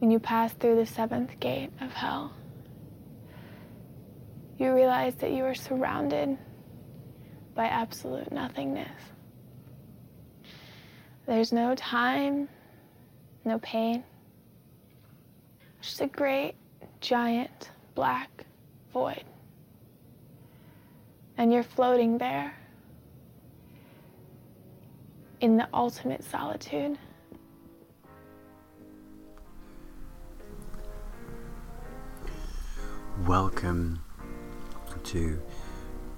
[0.00, 2.32] when you pass through the seventh gate of hell,
[4.58, 6.38] you realize that you are surrounded
[7.54, 8.88] by absolute nothingness.
[11.26, 12.48] There's no time,
[13.44, 14.02] no pain,
[15.82, 16.54] just a great,
[17.00, 18.46] giant, black
[18.94, 19.24] void.
[21.36, 22.54] And you're floating there
[25.40, 26.98] in the ultimate solitude.
[33.30, 34.00] Welcome
[35.04, 35.40] to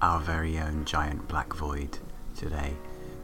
[0.01, 1.98] our very own giant black void
[2.34, 2.75] today,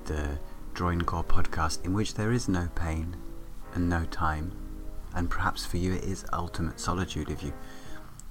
[0.05, 0.39] the
[0.75, 3.17] Droincore podcast in which there is no pain
[3.73, 4.53] and no time,
[5.15, 7.55] and perhaps for you it is ultimate solitude if you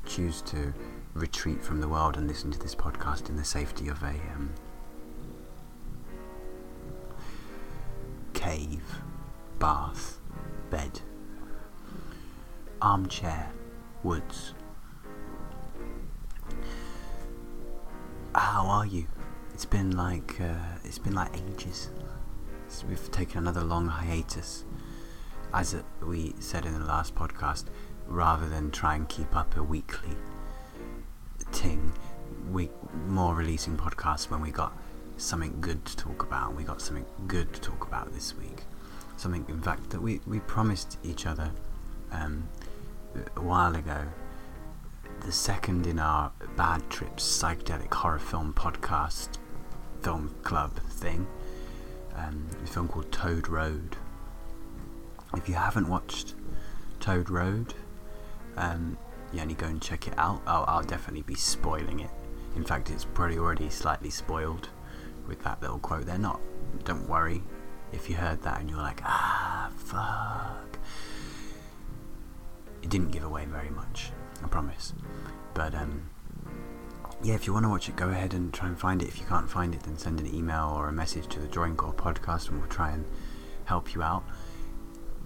[0.06, 0.76] choose to
[1.16, 4.54] retreat from the world and listen to this podcast in the safety of a um,
[8.36, 8.84] cave,
[9.58, 10.20] bath,
[10.70, 11.02] bed,
[12.80, 13.50] armchair,
[14.04, 14.54] woods.
[18.38, 19.08] How are you?
[19.56, 21.90] It's been like uh, it's been like ages.
[22.68, 24.64] So we've taken another long hiatus,
[25.56, 27.66] as we said in the last podcast.
[28.06, 30.16] Rather than try and keep up a weekly
[31.52, 31.92] ting,
[32.52, 32.70] we
[33.08, 34.72] more releasing podcasts when we got
[35.18, 36.56] something good to talk about.
[36.56, 38.66] We got something good to talk about this week.
[39.18, 41.50] Something, in fact, that we we promised each other
[42.12, 42.48] um,
[43.36, 44.06] a while ago
[45.22, 49.38] the second in our Bad Trips psychedelic horror film podcast
[50.02, 51.28] film club thing.
[52.16, 53.96] Um, a film called Toad Road.
[55.36, 56.36] If you haven't watched
[57.00, 57.74] Toad Road,
[58.56, 58.98] um,
[59.34, 60.42] you go and check it out.
[60.48, 62.10] I'll, I'll definitely be spoiling it.
[62.56, 64.70] In fact, it's probably already slightly spoiled
[65.28, 66.06] with that little quote.
[66.06, 66.40] They're not.
[66.86, 67.44] Don't worry
[67.92, 70.80] if you heard that and you're like, ah, fuck.
[72.82, 74.12] It didn't give away very much.
[74.44, 74.94] I promise.
[75.54, 76.10] But um,
[77.24, 79.08] yeah, if you want to watch it, go ahead and try and find it.
[79.08, 81.96] If you can't find it, then send an email or a message to the Droincore
[81.96, 83.06] podcast, and we'll try and
[83.66, 84.24] help you out.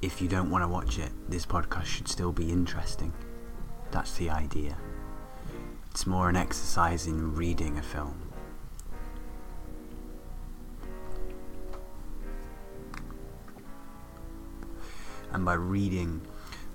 [0.01, 3.13] If you don't want to watch it, this podcast should still be interesting.
[3.91, 4.77] That's the idea.
[5.91, 8.17] It's more an exercise in reading a film.
[15.33, 16.21] And by reading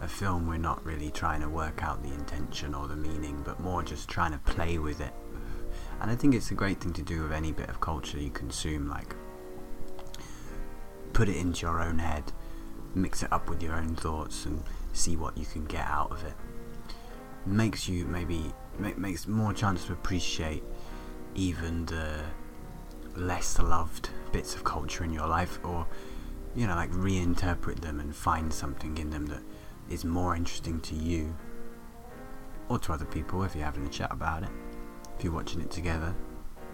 [0.00, 3.60] a film, we're not really trying to work out the intention or the meaning, but
[3.60, 5.12] more just trying to play with it.
[6.00, 8.30] And I think it's a great thing to do with any bit of culture you
[8.30, 9.14] consume, like
[11.12, 12.24] put it into your own head,
[12.94, 14.62] mix it up with your own thoughts, and
[14.92, 16.34] see what you can get out of it.
[17.46, 20.62] Makes you maybe makes more chance to appreciate
[21.34, 22.20] even the
[23.14, 25.86] less loved bits of culture in your life, or
[26.54, 29.42] you know, like reinterpret them and find something in them that
[29.90, 31.34] is more interesting to you
[32.68, 34.48] or to other people if you're having a chat about it,
[35.16, 36.14] if you're watching it together.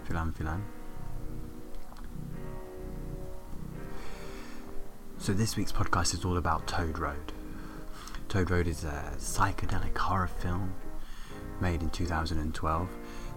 [0.05, 0.63] Filan filan.
[5.17, 7.31] So this week's podcast is all about Toad Road.
[8.27, 10.73] Toad Road is a psychedelic horror film
[11.61, 12.89] made in 2012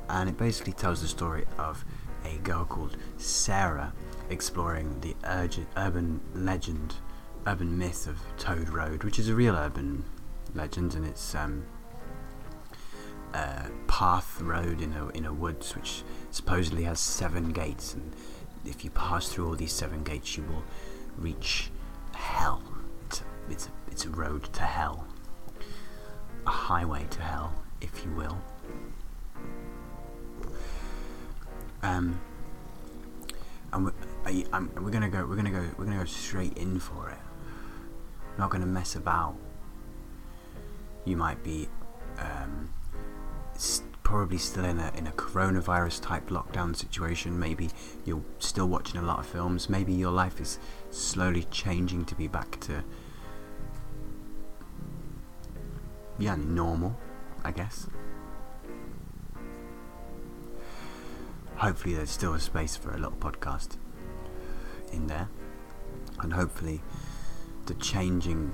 [0.08, 1.84] and it basically tells the story of
[2.24, 3.92] a girl called Sara
[4.30, 5.14] exploring the
[5.76, 6.94] urban legend
[7.46, 10.04] urban myth of Toad Road, which is a real urban
[10.54, 11.64] legend, and it's um,
[13.32, 18.12] a path road in a in a woods which supposedly has seven gates, and
[18.64, 20.64] if you pass through all these seven gates, you will
[21.16, 21.70] reach
[22.14, 22.62] hell.
[23.06, 25.06] It's a, it's a, it's a road to hell,
[26.46, 28.38] a highway to hell, if you will.
[31.82, 32.18] Um,
[33.72, 33.92] and we're,
[34.80, 35.24] we're gonna go.
[35.24, 35.64] We're gonna go.
[35.78, 37.18] We're gonna go straight in for it
[38.38, 39.36] not going to mess about.
[41.04, 41.68] You might be
[42.18, 42.70] um,
[44.02, 47.38] probably still in a in a coronavirus type lockdown situation.
[47.38, 47.70] Maybe
[48.04, 49.68] you're still watching a lot of films.
[49.68, 50.58] Maybe your life is
[50.90, 52.84] slowly changing to be back to
[56.18, 56.96] yeah normal,
[57.44, 57.88] I guess.
[61.56, 63.76] Hopefully, there's still a space for a little podcast
[64.92, 65.28] in there,
[66.20, 66.82] and hopefully
[67.66, 68.52] the changing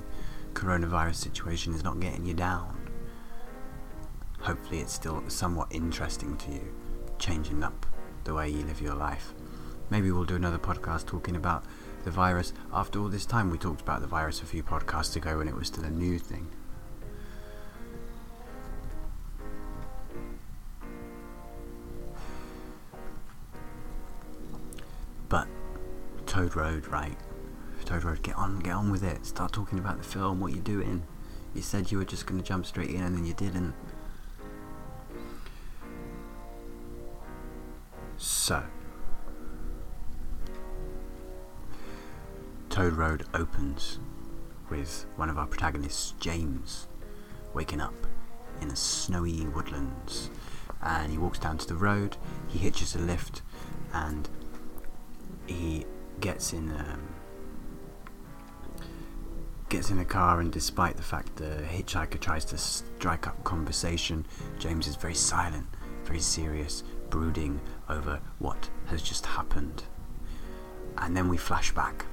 [0.55, 2.79] coronavirus situation is not getting you down.
[4.41, 6.75] Hopefully, it's still somewhat interesting to you,
[7.19, 7.87] changing up
[8.25, 9.35] the way you live your life.
[9.91, 11.65] Maybe we'll do another podcast talking about
[12.05, 12.53] the virus.
[12.73, 15.55] After all this time, we talked about the virus a few podcasts ago when it
[15.55, 16.49] was still a new thing.
[25.29, 25.47] But
[26.27, 27.17] Toad Road, right?
[27.93, 29.27] Toad Road, get on, get on with it.
[29.27, 31.03] Start talking about the film, what you're doing.
[31.53, 33.75] You said you were just going to jump straight in and then you didn't.
[38.17, 38.63] So,
[42.71, 43.99] Toad Road opens
[44.71, 46.89] with one of our protagonists, James,
[47.53, 48.07] waking up
[48.63, 50.31] in the snowy woodlands.
[50.81, 52.17] And he walks down to the road,
[52.49, 53.43] he hitches a lift,
[53.93, 54.31] and
[55.47, 55.85] he
[56.21, 57.03] gets in um,
[59.73, 64.25] gets in a car and despite the fact the hitchhiker tries to strike up conversation
[64.59, 65.67] james is very silent
[66.05, 66.83] very serious
[67.13, 69.85] brooding over what has just happened.
[70.99, 72.07] And then we flash back.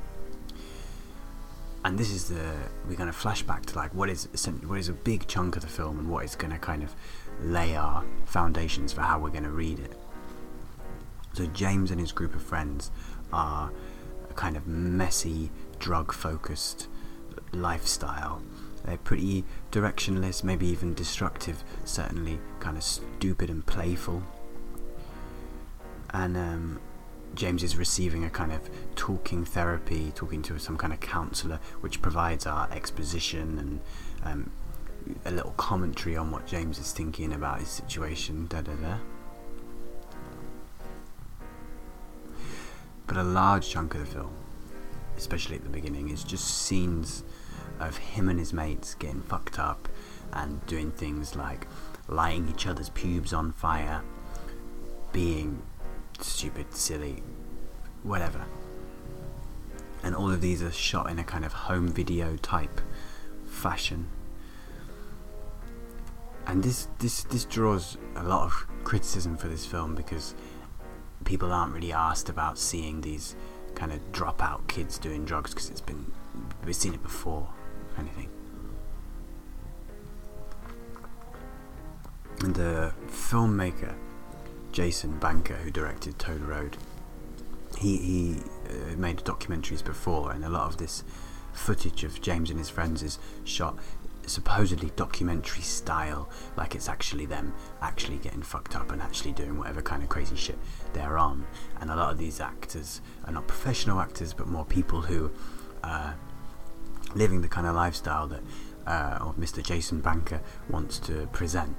[1.86, 2.54] And this is the
[2.88, 4.28] we're going to flash back to like what is
[4.66, 6.94] what is a big chunk of the film and what is going to kind of
[7.42, 9.98] lay our foundations for how we're going to read it.
[11.34, 12.92] So james and his group of friends
[13.32, 13.72] are
[14.30, 16.90] a kind of messy drug focused
[17.52, 18.42] lifestyle.
[18.86, 24.24] They're pretty directionless, maybe even destructive, certainly kind of stupid and playful.
[26.12, 26.80] And um,
[27.36, 32.02] James is receiving a kind of talking therapy, talking to some kind of counselor, which
[32.02, 33.80] provides our exposition and
[34.24, 34.52] um,
[35.26, 38.48] a little commentary on what James is thinking about his situation.
[38.48, 38.98] Da da da.
[43.08, 44.34] But a large chunk of the film,
[45.20, 47.24] especially at the beginning, is just scenes
[47.80, 49.88] of him and his mates getting fucked up
[50.34, 51.68] and doing things like
[52.08, 54.02] lighting each other's pubes on fire,
[55.12, 55.62] being
[56.20, 57.22] stupid, silly,
[58.04, 58.46] whatever.
[60.04, 62.82] And all of these are shot in a kind of home video type
[63.46, 64.08] fashion.
[66.48, 70.34] And this this this draws a lot of criticism for this film because
[71.26, 73.36] people aren't really asked about seeing these
[73.80, 76.12] kind of dropout kids doing drugs because it's been
[76.66, 77.48] we've seen it before
[77.98, 78.30] anything.
[82.42, 83.96] And the filmmaker,
[84.72, 86.78] Jason Banker, who directed Toad Road,
[87.78, 88.36] he, he
[88.70, 91.04] uh, made documentaries before, and a lot of this
[91.54, 93.78] footage of James and his friends is shot
[94.30, 99.82] supposedly documentary style, like it's actually them actually getting fucked up and actually doing whatever
[99.82, 100.58] kind of crazy shit
[100.94, 101.46] they're on.
[101.82, 105.32] And a lot of these actors are not professional actors, but more people who
[105.84, 106.14] uh,
[107.16, 108.42] living the kind of lifestyle that
[108.86, 109.64] uh, Mr.
[109.64, 111.76] Jason Banker wants to present.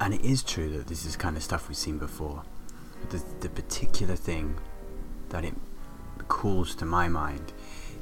[0.00, 2.42] And it is true that this is kind of stuff we've seen before.
[3.10, 4.58] The, the particular thing
[5.28, 5.54] that it
[6.28, 7.52] calls to my mind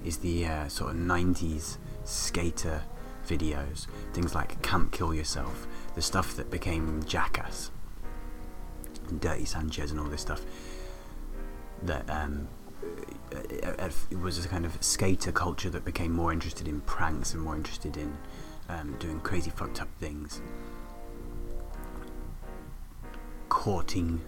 [0.04, 2.82] is the uh, sort of 90s skater
[3.26, 3.87] videos.
[4.12, 7.70] Things like Camp Kill Yourself, the stuff that became Jackass,
[9.08, 10.43] and Dirty Sanchez, and all this stuff
[11.82, 12.49] that um,
[14.10, 17.56] it was a kind of skater culture that became more interested in pranks and more
[17.56, 18.16] interested in
[18.69, 20.40] um, doing crazy fucked up things,
[23.48, 24.20] courting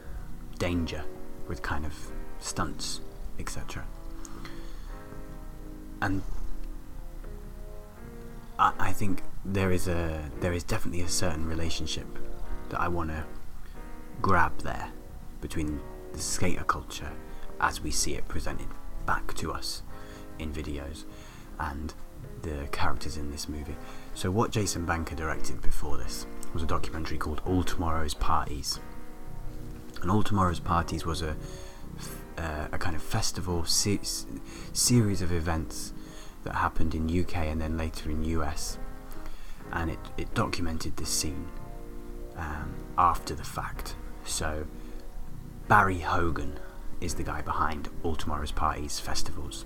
[0.58, 1.04] danger
[1.48, 1.94] with kind of
[2.40, 3.00] stunts,
[3.38, 3.84] etc.
[6.00, 6.22] And
[8.58, 12.06] I, I think there is a there is definitely a certain relationship
[12.70, 13.24] that I want to
[14.22, 14.90] grab there
[15.40, 15.80] between
[16.12, 17.12] the skater culture
[17.60, 18.68] as we see it presented
[19.06, 19.82] back to us
[20.38, 21.04] in videos
[21.58, 21.94] and
[22.42, 23.76] the characters in this movie.
[24.14, 28.80] So, what Jason Banker directed before this was a documentary called All Tomorrow's Parties.
[30.02, 31.36] And All Tomorrow's Parties was a,
[32.38, 34.00] uh, a kind of festival se-
[34.72, 35.92] series of events
[36.44, 38.78] that happened in UK and then later in US.
[39.72, 41.48] And it, it documented this scene
[42.36, 43.96] um, after the fact.
[44.24, 44.66] So,
[45.68, 46.58] Barry Hogan
[47.00, 49.64] is the guy behind All Tomorrow's Parties festivals.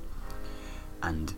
[1.02, 1.34] And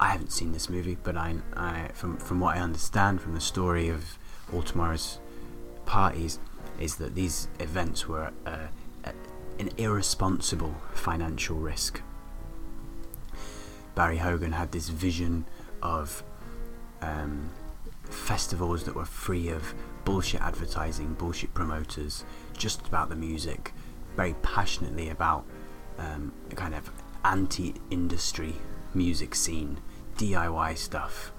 [0.00, 3.40] I haven't seen this movie, but I, I from from what I understand from the
[3.40, 4.18] story of
[4.52, 5.18] All Tomorrow's
[5.86, 6.38] Parties,
[6.78, 8.68] is that these events were uh,
[9.58, 12.02] an irresponsible financial risk.
[13.94, 15.44] Barry Hogan had this vision
[15.82, 16.22] of
[17.02, 17.50] um,
[18.04, 19.74] festivals that were free of
[20.04, 22.24] bullshit advertising, bullshit promoters,
[22.56, 23.72] just about the music,
[24.16, 25.44] very passionately about
[25.98, 26.90] um, kind of
[27.24, 28.54] anti-industry
[28.94, 29.78] music scene,
[30.16, 31.32] DIY stuff,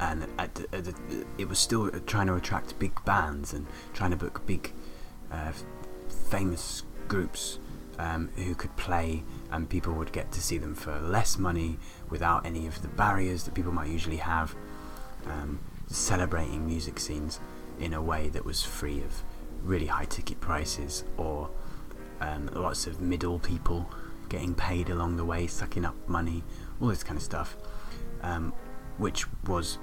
[0.00, 4.10] and at the, at the, it was still trying to attract big bands and trying
[4.10, 4.72] to book big,
[5.30, 5.52] uh,
[6.36, 7.60] famous groups
[7.98, 9.22] um, who could play,
[9.52, 11.78] and people would get to see them for less money
[12.10, 14.54] without any of the barriers that people might usually have.
[15.26, 17.40] Um, celebrating music scenes
[17.78, 19.22] in a way that was free of
[19.62, 21.50] really high ticket prices or
[22.20, 23.88] um, lots of middle people
[24.28, 26.42] getting paid along the way, sucking up money,
[26.80, 27.56] all this kind of stuff,
[28.22, 28.52] um,
[28.98, 29.78] which was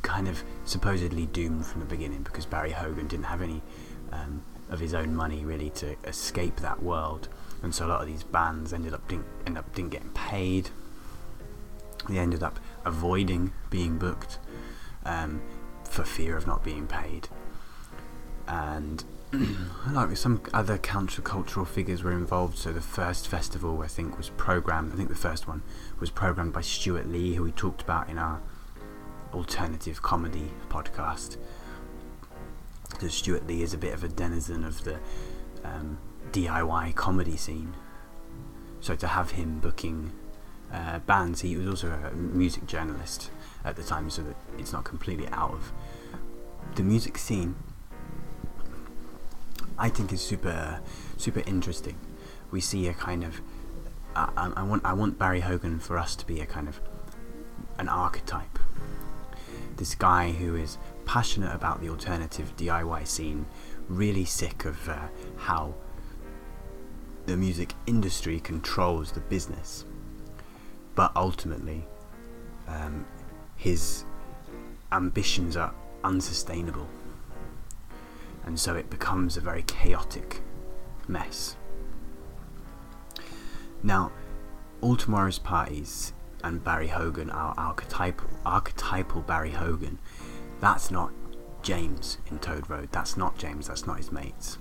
[0.00, 3.60] kind of supposedly doomed from the beginning because Barry Hogan didn't have any
[4.12, 7.28] um, of his own money really to escape that world,
[7.62, 10.70] and so a lot of these bands ended up didn't end up didn't getting paid.
[12.08, 14.38] They ended up avoiding being booked
[15.04, 15.42] um,
[15.84, 17.28] for fear of not being paid,
[18.46, 19.04] and
[19.92, 22.58] like some other countercultural figures were involved.
[22.58, 24.92] So the first festival, I think, was programmed.
[24.92, 25.62] I think the first one
[26.00, 28.40] was programmed by Stewart Lee, who we talked about in our
[29.32, 31.36] alternative comedy podcast.
[33.00, 34.98] Because Stewart Lee is a bit of a denizen of the
[35.64, 35.96] um,
[36.32, 37.72] DIY comedy scene.
[38.80, 40.12] So to have him booking
[40.70, 43.30] uh, bands, he was also a music journalist
[43.64, 45.72] at the time, so that it's not completely out of
[46.74, 47.56] the music scene
[49.80, 50.80] I think is super
[51.16, 51.96] super interesting.
[52.50, 53.40] We see a kind of
[54.14, 56.80] I, I, want I want Barry Hogan for us to be a kind of
[57.78, 58.58] an archetype.
[59.76, 60.76] This guy who is
[61.10, 63.44] passionate about the alternative DIY scene,
[63.88, 65.74] really sick of uh, how
[67.26, 69.84] the music industry controls the business,
[70.94, 71.84] but ultimately
[72.68, 73.04] um,
[73.56, 74.04] his
[74.92, 75.74] ambitions are
[76.04, 76.86] unsustainable
[78.44, 80.40] and so it becomes a very chaotic
[81.08, 81.56] mess.
[83.82, 84.12] Now,
[84.80, 86.12] all tomorrow's parties
[86.44, 89.98] and Barry Hogan are archetypal, archetypal Barry Hogan.
[90.60, 91.10] That's not
[91.62, 92.90] James in Toad Road.
[92.92, 93.68] That's not James.
[93.68, 94.58] That's not his mates.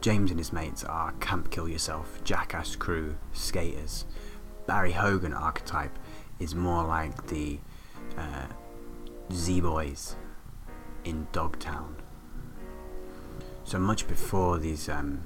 [0.00, 4.04] James and his mates are Camp Kill Yourself, Jackass Crew, skaters.
[4.66, 5.98] Barry Hogan archetype
[6.38, 7.58] is more like the
[8.16, 8.46] uh,
[9.32, 10.16] Z Boys
[11.04, 11.96] in Dogtown.
[13.64, 15.22] So much before these um,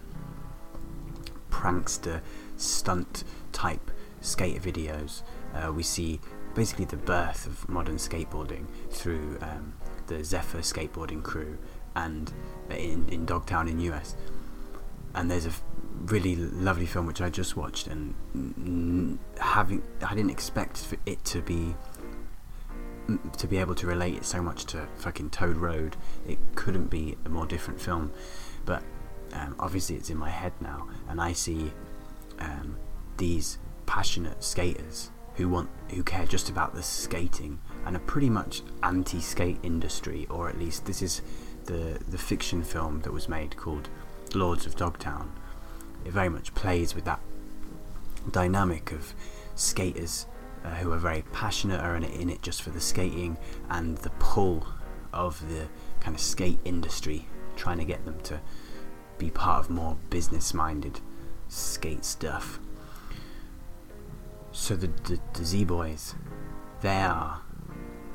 [1.50, 2.22] prankster
[2.56, 3.90] stunt type
[4.22, 5.22] skater videos,
[5.54, 6.20] uh, we see
[6.54, 9.74] basically the birth of modern skateboarding through um,
[10.06, 11.58] the Zephyr skateboarding crew
[11.94, 12.32] and
[12.70, 14.16] in, in Dogtown in US.
[15.14, 15.52] And there's a
[16.04, 21.42] really lovely film which I just watched, and having I didn't expect for it to
[21.42, 21.74] be
[23.36, 25.96] to be able to relate it so much to fucking Toad Road,
[26.28, 28.12] it couldn't be a more different film.
[28.64, 28.84] But
[29.32, 31.72] um, obviously, it's in my head now, and I see
[32.38, 32.76] um,
[33.16, 38.62] these passionate skaters who want, who care just about the skating, and are pretty much
[38.82, 41.22] anti-skate industry, or at least this is
[41.66, 43.88] the the fiction film that was made called
[44.34, 45.32] Lords of Dogtown.
[46.04, 47.20] It very much plays with that
[48.30, 49.14] dynamic of
[49.54, 50.26] skaters
[50.64, 53.36] uh, who are very passionate are in it, in it just for the skating
[53.68, 54.66] and the pull
[55.12, 55.66] of the
[56.00, 58.40] kind of skate industry, trying to get them to
[59.18, 61.00] be part of more business minded
[61.48, 62.60] skate stuff.
[64.52, 66.14] So the, the, the Z Boys,
[66.80, 67.40] they are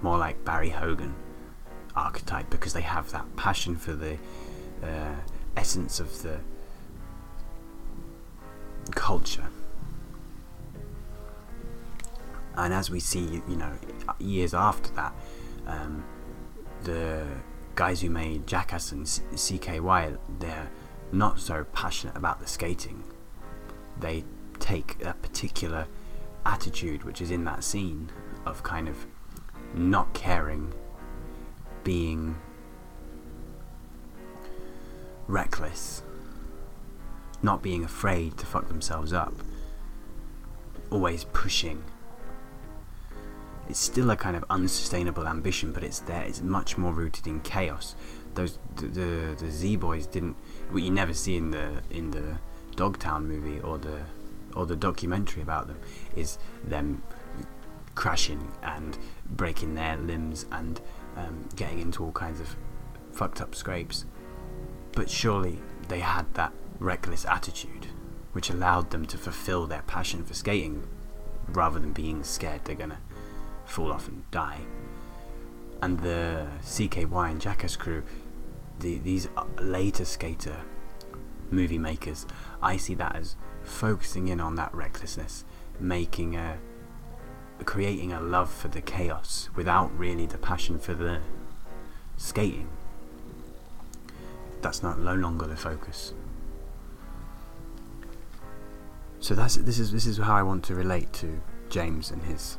[0.02, 1.16] more like Barry Hogan
[1.96, 4.18] archetype because they have that passion for the
[4.84, 5.16] uh,
[5.56, 6.40] essence of the
[8.92, 9.48] culture
[12.58, 13.72] and as we see, you know,
[14.20, 15.14] years after that,
[15.68, 16.04] um,
[16.84, 17.26] the
[17.76, 20.70] guys who made Jackass and CKY, they're
[21.12, 23.04] not so passionate about the skating.
[24.00, 24.24] They
[24.60, 25.88] take a particular
[26.46, 28.10] attitude, which is in that scene,
[28.46, 29.06] of kind of
[29.74, 30.74] not caring,
[31.84, 32.38] being
[35.28, 36.04] reckless,
[37.42, 39.34] not being afraid to fuck themselves up,
[40.92, 41.84] always pushing
[43.68, 46.24] it's still a kind of unsustainable ambition, but it's there.
[46.24, 47.96] It's much more rooted in chaos.
[48.36, 50.36] Those the the, the Z boys didn't.
[50.70, 52.38] What you never see in the in the
[52.76, 54.02] Dogtown movie or the
[54.56, 55.78] or the documentary about them
[56.16, 57.04] is them
[57.94, 60.82] crashing and breaking their limbs and
[61.16, 62.56] um, getting into all kinds of
[63.12, 64.06] fucked up scrapes.
[64.92, 67.88] But surely they had that reckless attitude,
[68.34, 70.88] which allowed them to fulfill their passion for skating,
[71.48, 73.00] rather than being scared they're gonna
[73.66, 74.60] fall off and die.
[75.82, 78.04] And the CKY and Jackass crew,
[78.80, 79.28] the, these
[79.60, 80.58] later skater
[81.52, 82.26] movie makers,
[82.62, 83.36] I see that as
[83.66, 85.44] focusing in on that recklessness,
[85.80, 86.58] making a
[87.64, 91.20] creating a love for the chaos without really the passion for the
[92.18, 92.68] skating.
[94.62, 96.14] That's not no longer the focus.
[99.20, 102.58] So that's this is this is how I want to relate to James and his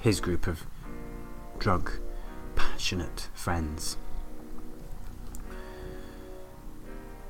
[0.00, 0.66] his group of
[1.58, 1.90] drug
[2.56, 3.96] passionate friends.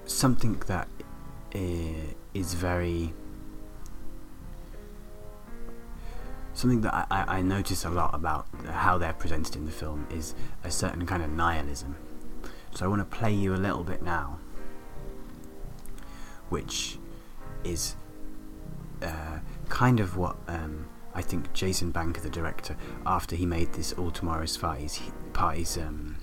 [0.06, 0.88] Something that
[1.54, 3.14] i- is very
[6.52, 10.34] something that I, I notice a lot about how they're presented in the film is
[10.62, 11.96] a certain kind of nihilism.
[12.74, 14.38] So I want to play you a little bit now,
[16.48, 16.98] which
[17.64, 17.96] is
[19.02, 19.38] uh,
[19.68, 22.76] kind of what um, I think Jason Banker, the director,
[23.06, 25.00] after he made this All Tomorrow's Parties,
[25.32, 26.16] parties um,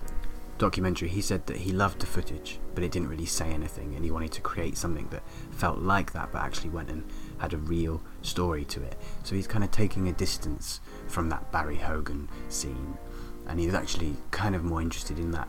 [0.62, 4.06] documentary, he said that he loved the footage, but it didn't really say anything, and
[4.06, 7.04] he wanted to create something that felt like that, but actually went and
[7.40, 8.96] had a real story to it.
[9.24, 12.96] So he's kind of taking a distance from that Barry Hogan scene,
[13.48, 15.48] and he was actually kind of more interested in that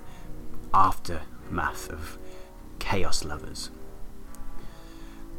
[0.73, 2.16] aftermath of
[2.78, 3.71] Chaos Lovers.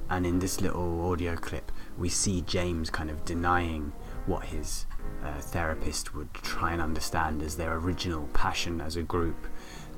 [0.07, 3.91] And in this little audio clip, we see James kind of denying
[4.27, 4.85] what his
[5.23, 9.47] uh, therapist would try and understand as their original passion as a group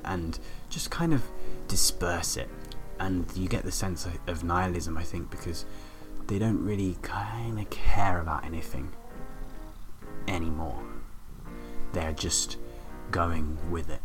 [0.06, 0.38] and
[0.70, 1.22] just kind of
[1.68, 2.48] disperse it.
[2.98, 5.66] And you get the sense of, nihilism, I think, because
[6.26, 8.90] they don't really kind of care about anything
[10.28, 10.82] anymore.
[11.92, 12.56] They're just
[13.10, 14.00] going with it.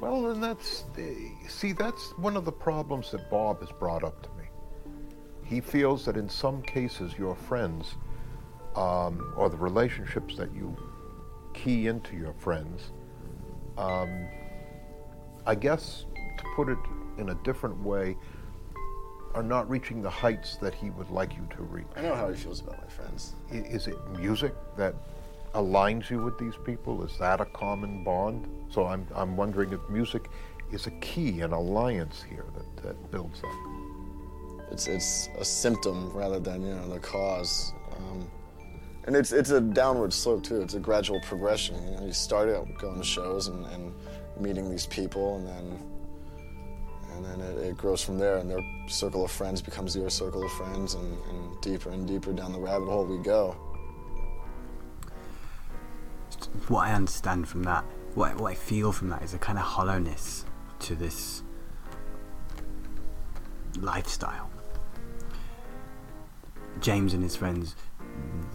[0.00, 0.84] Well, and that's,
[1.48, 4.44] see, that's one of the problems that Bob has brought up to me.
[5.44, 7.94] He feels that in some cases, your friends,
[8.76, 10.76] um, or the relationships that you
[11.54, 12.92] key into your friends,
[13.78, 14.26] um,
[15.46, 16.06] I guess,
[16.38, 16.78] to put it
[17.18, 18.16] in a different way,
[19.34, 21.86] are not reaching the heights that he would like you to reach.
[21.96, 23.34] I know how he feels about my friends.
[23.52, 24.94] I- Is it music that
[25.54, 27.02] aligns you with these people?
[27.04, 28.48] Is that a common bond?
[28.70, 30.28] So I'm, I'm wondering if music
[30.72, 33.50] is a key, an alliance here that, that builds up.
[34.72, 37.72] It's it's a symptom rather than you know the cause.
[37.96, 38.28] Um,
[39.04, 40.60] and it's it's a downward slope too.
[40.60, 41.76] It's a gradual progression.
[41.84, 43.94] You know, you start out going to shows and, and
[44.38, 45.78] meeting these people, and then
[47.12, 48.36] and then it, it grows from there.
[48.38, 52.32] And their circle of friends becomes your circle of friends, and, and deeper and deeper
[52.32, 53.56] down the rabbit hole we go.
[56.68, 57.84] what I understand from that,
[58.14, 60.44] what what I feel from that is a kind of hollowness
[60.80, 61.42] to this
[63.78, 64.50] lifestyle.
[66.80, 67.74] James and his friends,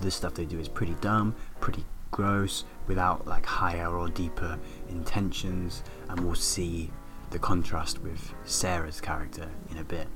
[0.01, 5.83] the stuff they do is pretty dumb, pretty gross, without like higher or deeper intentions,
[6.09, 6.91] and we'll see
[7.31, 10.07] the contrast with Sara's character in a bit.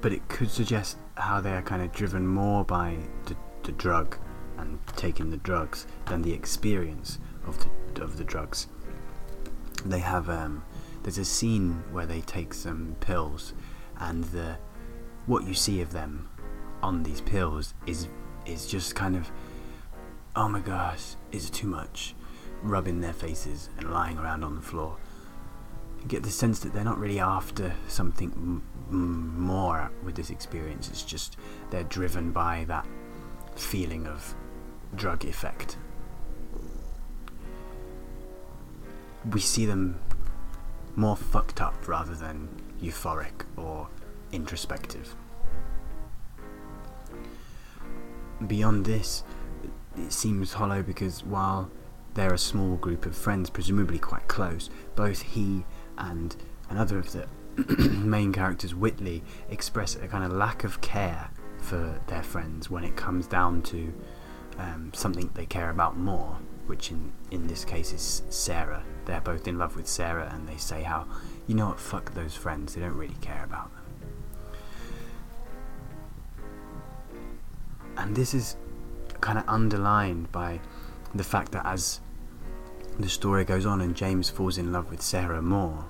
[0.00, 4.18] But it could suggest how they are kind of driven more by the, the drug
[4.58, 8.66] and taking the drugs than the experience of the of the drugs.
[9.84, 10.64] They have um,
[11.02, 13.54] there's a scene where they take some pills,
[13.98, 14.56] and the
[15.26, 16.28] what you see of them
[16.82, 18.08] on these pills is
[18.46, 19.30] is just kind of
[20.34, 22.14] oh my gosh, it's too much,
[22.62, 24.96] rubbing their faces and lying around on the floor.
[26.00, 30.30] You get the sense that they're not really after something m- m- more with this
[30.30, 30.88] experience.
[30.88, 31.36] It's just
[31.70, 32.86] they're driven by that
[33.54, 34.34] feeling of
[34.94, 35.76] drug effect.
[39.30, 40.00] We see them
[40.96, 42.48] more fucked up rather than
[42.82, 43.88] euphoric or
[44.32, 45.14] introspective.
[48.46, 49.24] Beyond this,
[49.96, 51.70] it seems hollow because while
[52.14, 55.64] they're a small group of friends, presumably quite close, both he
[55.98, 56.36] and
[56.68, 57.28] another of the
[58.04, 62.96] main characters, Whitley, express a kind of lack of care for their friends when it
[62.96, 63.92] comes down to
[64.58, 68.82] um, something they care about more, which in, in this case is Sara.
[69.04, 71.06] They're both in love with Sara and they say how,
[71.46, 73.81] you know what, fuck those friends, they don't really care about them.
[78.02, 78.56] And this is
[79.20, 80.60] kind of underlined by
[81.14, 82.00] the fact that as
[82.98, 85.84] the story goes on and James falls in love with Sara more,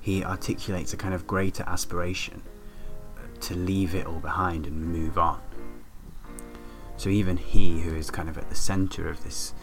[0.00, 2.42] he articulates a kind of greater aspiration
[3.16, 5.40] uh, to leave it all behind and move on.
[6.96, 9.54] So even he, who is kind of at the centre of this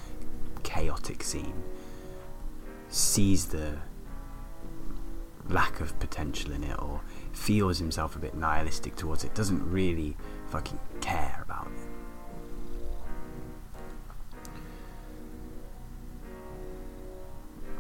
[0.63, 1.63] chaotic scene,
[2.88, 3.78] sees the
[5.50, 7.02] lack of potential in it or
[7.34, 10.15] feels himself a bit nihilistic towards it, doesn't really
[10.54, 11.72] fucking care about it.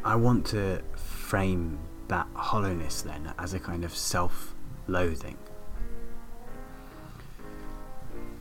[0.03, 4.55] I want to frame that hollowness then as a kind of self
[4.87, 5.37] loathing.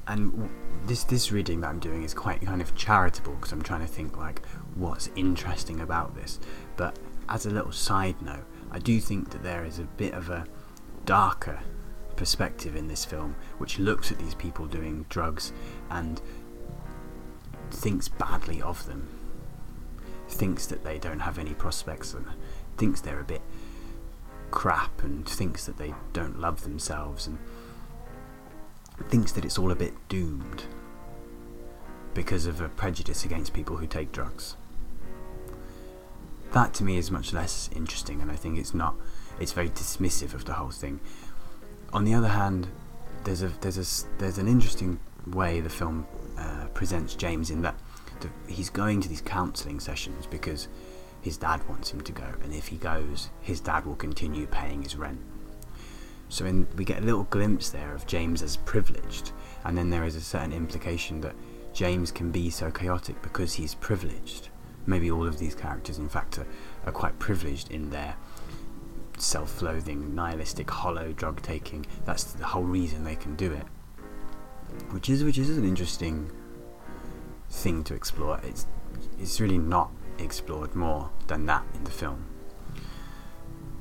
[0.06, 0.48] And
[0.86, 3.86] this this reading that I'm doing is quite kind of charitable because I'm trying to
[3.86, 4.40] think like
[4.76, 6.40] what's interesting about this.
[6.78, 10.30] But as a little side note, I do think that there is a bit of
[10.30, 10.46] a
[11.04, 11.60] darker
[12.22, 15.52] perspective in this film which looks at these people doing drugs
[15.90, 16.22] and
[17.72, 19.08] thinks badly of them
[20.28, 22.24] thinks that they don't have any prospects and
[22.76, 23.42] thinks they're a bit
[24.52, 27.38] crap and thinks that they don't love themselves and
[29.08, 30.62] thinks that it's all a bit doomed
[32.14, 34.54] because of a prejudice against people who take drugs.
[36.52, 38.94] That to me is much less interesting, and I think it's not.
[39.40, 41.00] It's very dismissive of the whole thing.
[41.92, 42.68] On the other hand,
[43.24, 46.06] there's a there's a there's an interesting way the film
[46.38, 47.74] uh, presents James in that
[48.20, 50.68] the, he's going to these counselling sessions because
[51.20, 54.82] his dad wants him to go, and if he goes, his dad will continue paying
[54.82, 55.20] his rent.
[56.28, 59.30] So in, we get a little glimpse there of James as privileged,
[59.64, 61.34] and then there is a certain implication that
[61.74, 64.48] James can be so chaotic because he's privileged.
[64.86, 66.46] Maybe all of these characters, in fact, are,
[66.86, 68.16] are quite privileged in their
[69.18, 71.86] self loathing, nihilistic, hollow drug taking.
[72.04, 73.66] That's the whole reason they can do it.
[74.90, 76.30] Which is which is an interesting
[77.50, 78.40] thing to explore.
[78.42, 78.66] It's
[79.18, 82.26] it's really not explored more than that in the film.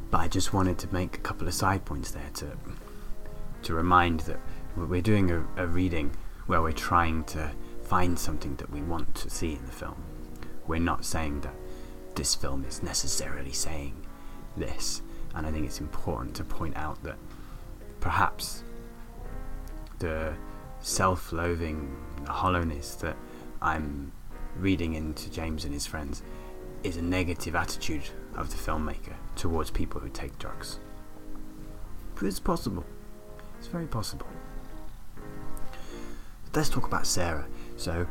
[0.10, 2.58] But I just wanted to make a couple of side points there to
[3.63, 4.39] to remind that
[4.76, 6.15] we're doing a, a reading
[6.48, 7.52] where we're trying to
[7.84, 10.02] find something that we want to see in the film.
[10.67, 11.54] We're not saying that
[12.15, 14.06] this film is necessarily saying
[14.58, 15.02] this,
[15.36, 17.17] and I think it's important to point out that
[18.00, 18.63] perhaps
[20.00, 20.34] the
[20.82, 23.15] self loathing the hollowness that
[23.62, 24.12] I'm
[24.58, 26.24] reading into James and his friends
[26.84, 30.80] is a negative attitude of the filmmaker towards people who take drugs.
[32.15, 32.86] But It's possible.
[33.60, 34.28] It's very possible.
[36.54, 37.46] Let's talk about Sara.
[37.78, 38.08] So,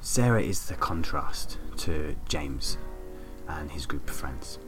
[0.00, 2.76] Sara is the contrast to James
[3.48, 4.58] and his group of friends.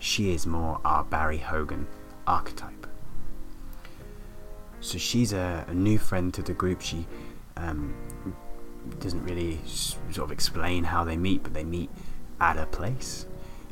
[0.00, 1.86] She is more our Barry Hogan
[2.26, 2.86] archetype.
[4.80, 6.80] So she's a, a new friend to the group.
[6.80, 7.06] She
[7.58, 7.94] um,
[8.98, 11.90] doesn't really sort of explain how they meet, but they meet
[12.40, 13.26] at a place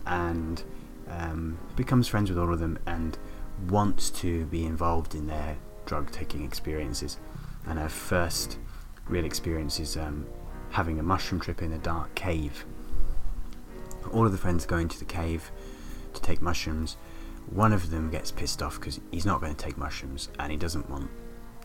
[0.06, 0.62] and
[1.08, 3.18] um, becomes friends with all of them and
[3.68, 7.16] wants to be involved in their drug taking experiences.
[7.66, 8.58] And her first
[9.08, 10.26] real experience is um,
[10.70, 12.66] having a mushroom trip in a dark cave.
[14.12, 15.50] All of the friends go into the cave
[16.18, 16.96] to take mushrooms.
[17.50, 20.58] One of them gets pissed off because he's not going to take mushrooms and he
[20.58, 21.10] doesn't want.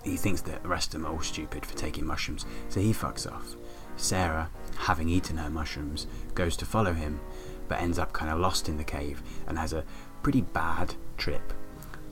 [0.03, 2.93] He thinks that the rest of them are all stupid for taking mushrooms, so he
[2.93, 3.55] fucks off.
[3.95, 7.19] Sara, having eaten her mushrooms, goes to follow him,
[7.67, 9.85] but ends up kind of lost in the cave and has a
[10.21, 11.53] pretty bad trip.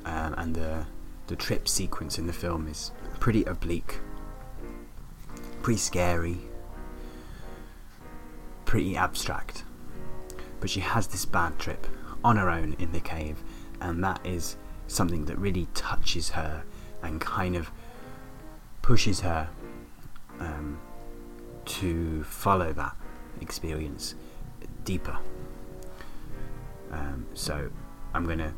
[0.05, 0.85] Um, and the
[1.27, 3.99] the trip sequence in the film is pretty oblique,
[5.61, 6.39] pretty scary,
[8.65, 9.63] pretty abstract.
[10.59, 11.87] But she has this bad trip
[12.23, 13.43] on her own in the cave,
[13.79, 14.57] and that is
[14.87, 16.63] something that really touches her
[17.01, 17.71] and kind of
[18.81, 19.49] pushes her
[20.39, 20.79] um,
[21.65, 22.95] to follow that
[23.39, 24.15] experience
[24.83, 25.17] deeper.
[26.91, 27.69] Um, so
[28.13, 28.53] I'm going to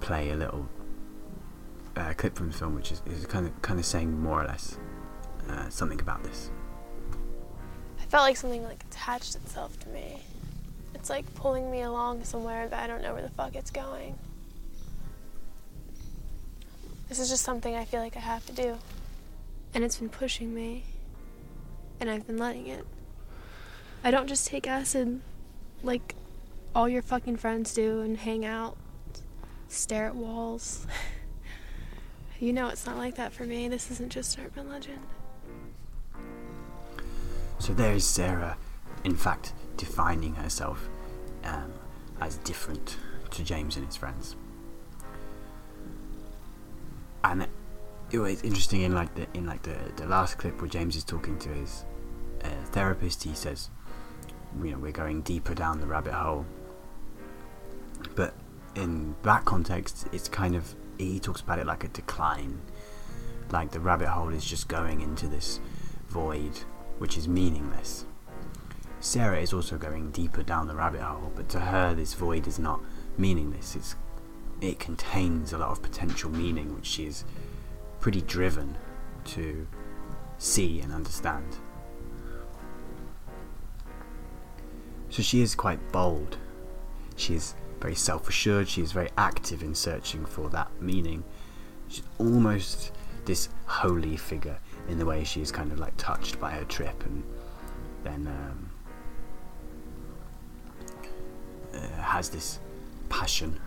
[0.00, 0.68] play a little
[1.96, 4.46] uh, clip from the film, which is, is kind of kind of saying more or
[4.46, 4.78] less
[5.48, 6.50] uh, something about this.
[8.00, 10.22] I felt like something like attached itself to me.
[11.06, 14.18] It's like pulling me along somewhere that I don't know where the fuck it's going.
[17.08, 18.76] This is just something I feel like I have to do.
[19.72, 20.82] And it's been pushing me.
[22.00, 22.84] And I've been letting it.
[24.02, 25.20] I don't just take acid
[25.84, 26.16] like
[26.74, 28.76] all your fucking friends do and hang out,
[29.68, 30.88] stare at walls.
[32.40, 33.68] you know it's not like that for me.
[33.68, 35.06] This isn't just urban legend.
[37.60, 38.56] So there is Sara,
[39.04, 40.88] in fact, defining herself
[41.46, 41.72] um,
[42.20, 42.96] as different
[43.30, 44.36] to James and his friends.
[47.24, 47.50] And it,
[48.10, 51.04] it was interesting in like the in like the, the last clip where James is
[51.04, 51.84] talking to his
[52.44, 53.24] uh, therapist.
[53.24, 53.70] He says,
[54.62, 56.46] "You know, we're going deeper down the rabbit hole."
[58.14, 58.34] But
[58.74, 62.60] in that context, it's kind of he talks about it like a decline,
[63.50, 65.60] like the rabbit hole is just going into this
[66.08, 66.52] void
[66.98, 68.05] which is meaningless.
[69.00, 72.58] Sara is also going deeper down the rabbit hole, but to her, this void is
[72.58, 72.80] not
[73.18, 73.76] meaningless.
[73.76, 73.94] It's
[74.60, 77.24] it contains a lot of potential meaning, which she is
[78.00, 78.76] pretty driven
[79.24, 79.66] to
[80.38, 81.56] see and understand.
[85.10, 86.38] So she is quite bold.
[87.16, 88.68] She is very self assured.
[88.68, 91.24] She is very active in searching for that meaning.
[91.88, 92.92] She's almost
[93.24, 97.04] this holy figure in the way she is kind of like touched by her trip
[97.04, 97.22] and
[98.04, 98.65] then um,
[101.76, 102.58] uh, has this
[103.08, 103.60] passion,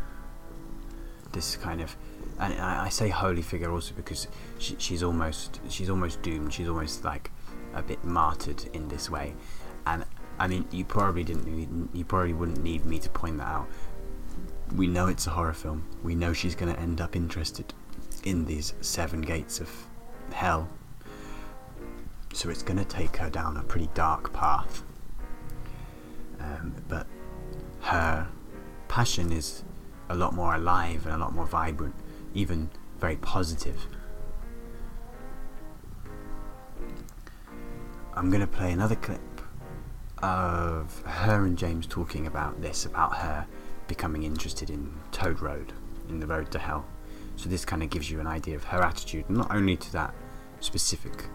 [1.32, 1.96] this kind of,
[2.40, 6.54] and I, say holy figure also because she, she's almost she's almost doomed.
[6.54, 7.32] She's almost like
[7.74, 9.34] a bit martyred in this way,
[9.86, 10.06] and
[10.40, 13.68] I mean you probably didn't you probably wouldn't need me to point that out.
[14.76, 15.86] we know it's a horror film.
[16.04, 17.74] We know she's going to end up interested
[18.24, 19.70] in these seven gates of
[20.32, 20.70] hell.
[22.34, 24.84] So it's going to take her down a pretty dark path.
[26.40, 27.08] Um, but
[27.82, 28.28] her
[28.88, 29.64] passion is
[30.10, 31.96] a lot more alive and a lot more vibrant,
[32.34, 33.88] even very positive.
[38.14, 39.22] I'm going to play another clip
[40.22, 43.46] of her and James talking about this, about her
[43.88, 45.74] becoming interested in Toad Road,
[46.10, 46.86] in the road to hell.
[47.38, 50.14] So this kind of gives you an idea of her attitude, not only to that
[50.60, 51.26] specific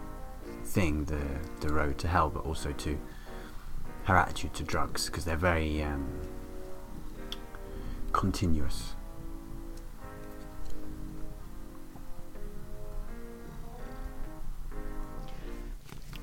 [0.63, 2.99] thing, the the road to hell, but also to
[4.03, 6.07] her attitude to drugs, because they're very um,
[8.15, 8.95] continuous.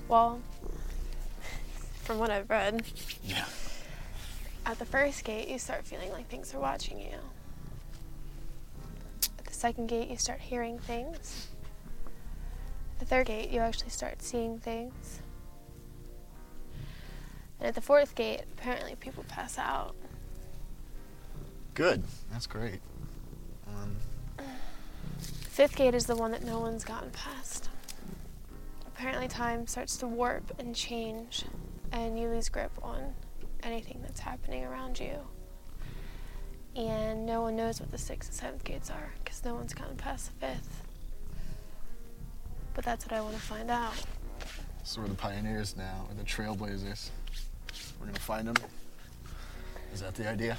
[0.09, 0.41] Well,
[2.03, 2.85] from what I've read,
[3.23, 3.47] Yeah.
[4.67, 7.19] at the first gate, you start feeling like things are watching you.
[9.39, 11.49] At the second gate, you start hearing things.
[12.95, 15.21] At the third gate, you actually start seeing things.
[17.59, 19.95] And at the fourth gate, apparently people pass out.
[21.75, 22.03] Good.
[22.31, 22.81] That's great.
[23.69, 23.97] Um,
[25.19, 27.69] Fifth gate is the one that no one's gotten past.
[28.87, 31.45] Apparently, time starts to warp and change,
[31.93, 33.15] and you lose grip on
[33.63, 35.19] anything that's happening around you.
[36.75, 39.97] And no one knows what the sixth and seventh gates are because no one's gotten
[39.97, 40.83] past the fifth.
[42.75, 43.93] But that's what I want to find out.
[44.85, 46.07] so we're the pioneers now.
[46.09, 47.11] We're the trailblazers.
[48.01, 48.57] We're gonna find them.
[49.93, 50.57] Is that the idea?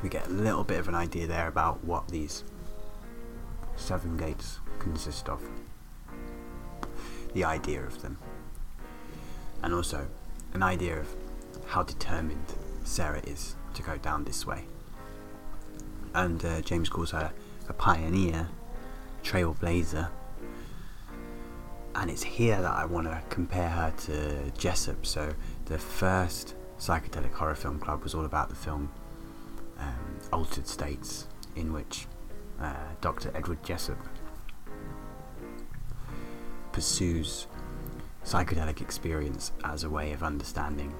[0.00, 2.42] So we get a little bit of an idea there about what these
[3.76, 5.42] seven gates consist of.
[7.34, 8.16] The idea of them.
[9.62, 10.06] And also
[10.54, 11.14] an idea of
[11.66, 12.46] how determined
[12.82, 14.64] Sara is to go down this way.
[16.14, 17.30] And uh, James calls her
[17.68, 18.48] a pioneer,
[19.22, 20.08] trailblazer.
[21.94, 25.04] And it's here that I want to compare her to Jessup.
[25.04, 25.34] So
[25.66, 28.90] the first psychedelic horror film club was all about the film
[29.80, 32.06] um, Altered States, in which
[32.60, 33.30] uh, Dr.
[33.34, 33.98] Edward Jessup
[36.72, 37.46] pursues
[38.24, 40.94] psychedelic experience as a way of understanding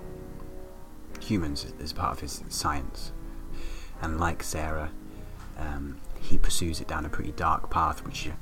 [1.21, 3.12] humans as part of his science.
[4.03, 4.90] And like Sara,
[5.59, 8.33] um, he pursues it down a pretty dark path, which you,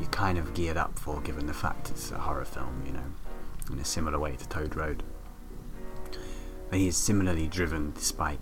[0.00, 3.04] you kind of geared up for given the fact it's a horror film, you know,
[3.70, 5.02] in a similar way to Toad Road.
[6.70, 8.40] But he is similarly driven despite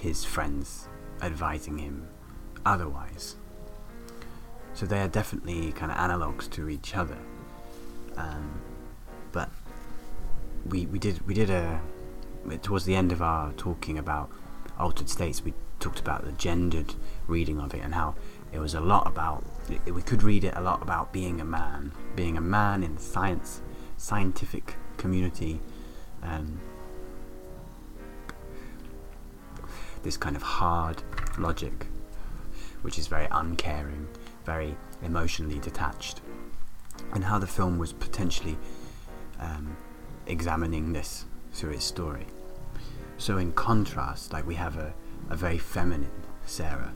[0.00, 0.88] his friends
[1.22, 2.08] advising him
[2.64, 3.36] otherwise.
[4.74, 7.16] So they are definitely kind of analogues to each other.
[8.16, 8.60] Um,
[9.32, 9.50] but
[10.66, 11.80] we we did we did a
[12.62, 14.30] towards the end of our talking about
[14.78, 15.42] altered states.
[15.42, 16.94] We talked about the gendered
[17.26, 18.14] reading of it and how
[18.52, 19.44] it was a lot about.
[19.86, 23.02] We could read it a lot about being a man, being a man in the
[23.02, 23.62] science,
[23.96, 25.60] scientific community.
[26.22, 26.60] Um,
[30.06, 31.02] this kind of hard
[31.36, 31.86] logic,
[32.82, 34.08] which is very uncaring,
[34.44, 36.20] very emotionally detached,
[37.12, 38.56] and how the film was potentially
[39.40, 39.76] um,
[40.26, 42.26] examining this through its story.
[43.18, 44.94] So, in contrast, like we have a,
[45.28, 46.94] a very feminine Sara.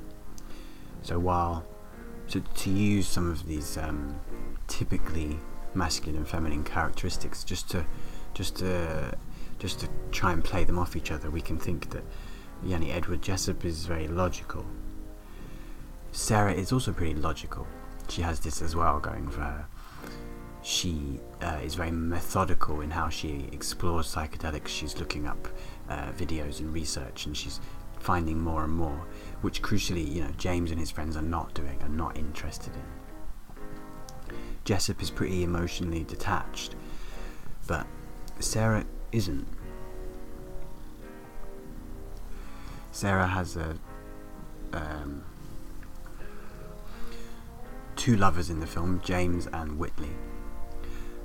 [1.02, 1.66] So, while
[2.28, 4.20] to, to use some of these um,
[4.68, 5.38] typically
[5.74, 7.84] masculine and feminine characteristics, just to
[8.34, 9.16] just to
[9.58, 12.04] just to try and play them off each other, we can think that
[12.64, 14.66] Yanni Edward Jessup is very logical.
[16.12, 17.66] Sara is also pretty logical.
[18.08, 19.66] She has this as well going for her.
[20.62, 24.68] She uh, is very methodical in how she explores psychedelics.
[24.68, 25.48] She's looking up
[25.88, 27.60] uh, videos and research, and she's
[27.98, 29.06] finding more and more,
[29.40, 34.36] which crucially, you know, James and his friends are not doing, are not interested in.
[34.64, 36.74] Jessup is pretty emotionally detached,
[37.66, 37.86] but
[38.38, 39.46] Sara isn't.
[42.92, 43.76] Sara has a
[44.72, 45.24] um,
[47.96, 50.11] two lovers in the film, James and Whitley,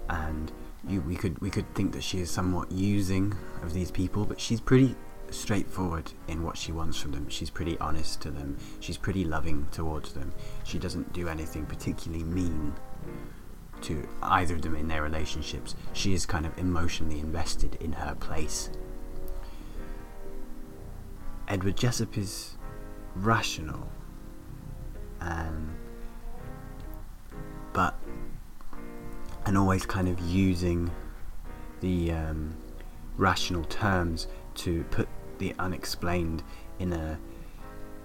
[0.10, 0.52] and
[0.88, 4.40] you, we could we could think that she is somewhat using of these people, but
[4.40, 4.96] she's pretty
[5.32, 7.30] straightforward in what she wants from them.
[7.30, 8.58] She's pretty honest to them.
[8.80, 10.34] She's pretty loving towards them.
[10.64, 12.74] She doesn't do anything particularly mean
[13.82, 15.76] to either of them in their relationships.
[15.94, 18.70] She is kind of emotionally invested in her place.
[21.48, 22.58] Edward Jessup is
[23.16, 23.88] rational,
[25.22, 25.76] um,
[27.74, 27.96] but
[29.46, 30.90] and always kind of using
[31.82, 32.56] the um,
[33.18, 36.42] rational terms to put the unexplained
[36.80, 37.20] in a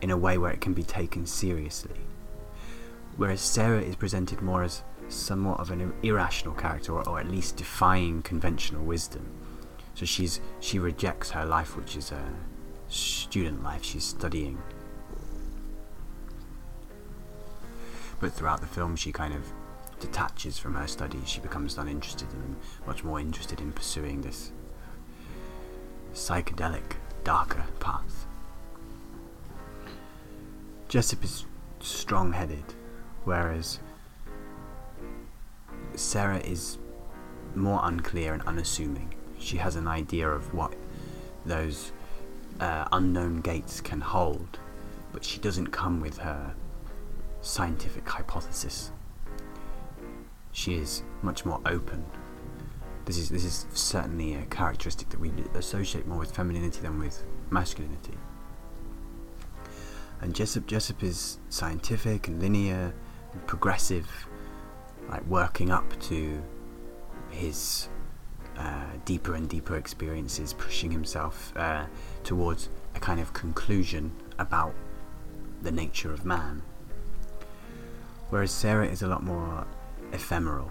[0.02, 2.00] in a way where it can be taken seriously.
[3.16, 7.56] Whereas Sara is presented more as somewhat of an irrational character, or, or at least
[7.56, 9.26] defying conventional wisdom.
[9.94, 12.22] So she's she rejects her life, which is a
[12.90, 13.84] student life.
[13.84, 14.58] She's studying,
[18.20, 19.42] but throughout the film, she kind of
[20.00, 21.28] detaches from her studies.
[21.28, 24.52] She becomes uninterested and much more interested in pursuing this
[26.14, 28.26] psychedelic, darker path.
[30.88, 31.44] Jessup is
[31.80, 32.64] strong headed,
[33.24, 33.78] whereas
[35.94, 36.78] Sara is
[37.54, 39.14] more unclear and unassuming.
[39.38, 40.74] She has an idea of what
[41.46, 41.92] those
[42.60, 44.58] uh, unknown gates can hold,
[45.12, 46.54] but she doesn't come with her
[47.40, 48.92] scientific hypothesis.
[50.52, 52.04] She is much more open.
[53.06, 57.24] This is this is certainly a characteristic that we associate more with femininity than with
[57.50, 58.14] masculinity.
[60.20, 62.92] And Jessup Jessup is scientific and linear
[63.32, 64.08] and progressive,
[65.08, 66.42] like working up to
[67.30, 67.88] his
[68.58, 71.86] uh, deeper and deeper experiences, pushing himself uh,
[72.24, 74.74] towards a kind of conclusion about
[75.62, 76.62] the nature of man.
[78.30, 79.66] Whereas Sara is a lot more
[80.12, 80.70] ephemeral.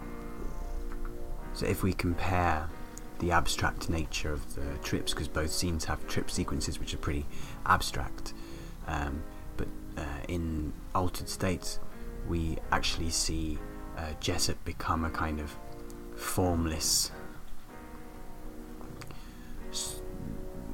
[1.54, 2.70] So if we compare
[3.20, 7.26] the abstract nature of the trips, because both scenes have trip sequences which are pretty
[7.66, 8.34] abstract,
[8.88, 9.22] um,
[9.58, 11.80] but uh, in altered states,
[12.28, 13.58] we actually see
[13.98, 15.54] uh, Jessup become a kind of
[16.16, 17.12] formless,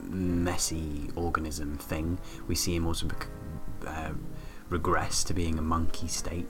[0.09, 2.19] messy organism thing.
[2.47, 3.07] We see him also
[3.85, 4.11] uh,
[4.69, 6.47] regress to being a monkey state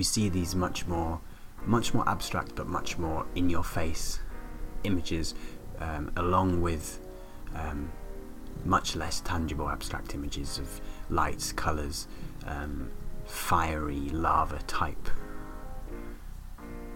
[0.00, 1.20] we see these much more,
[1.66, 4.20] much more abstract but much more in your face
[4.84, 5.34] images,
[5.78, 7.00] um, along with
[7.54, 7.90] um,
[8.64, 12.06] much less tangible abstract images of lights, colours,
[12.46, 12.90] um,
[13.26, 15.10] fiery lava type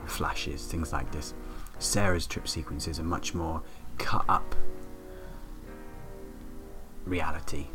[0.07, 1.35] flashes, things like this.
[1.79, 3.63] Sara's trip sequences are much more
[3.99, 4.55] cut up
[7.05, 7.67] reality.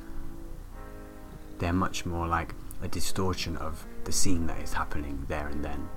[1.60, 5.90] They're much more like a distortion of the scene that is happening there and then.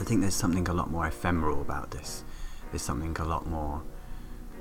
[0.00, 2.24] I think there's something a lot more ephemeral about this.
[2.70, 3.82] There's something a lot more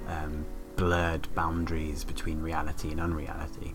[0.07, 3.73] um, blurred boundaries between reality and unreality.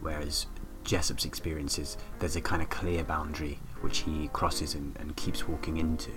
[0.00, 0.46] Whereas
[0.84, 5.76] Jessup's experiences, there's a kind of clear boundary which he crosses and, and keeps walking
[5.76, 6.10] into.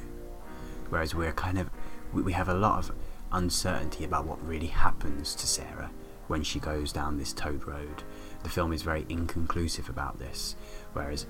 [0.90, 1.70] Whereas we're kind of,
[2.12, 2.96] we, we have a lot of
[3.32, 5.90] uncertainty about what really happens to Sara
[6.28, 8.04] when she goes down this toad road
[8.44, 10.56] the film is very inconclusive about this,
[10.92, 11.26] whereas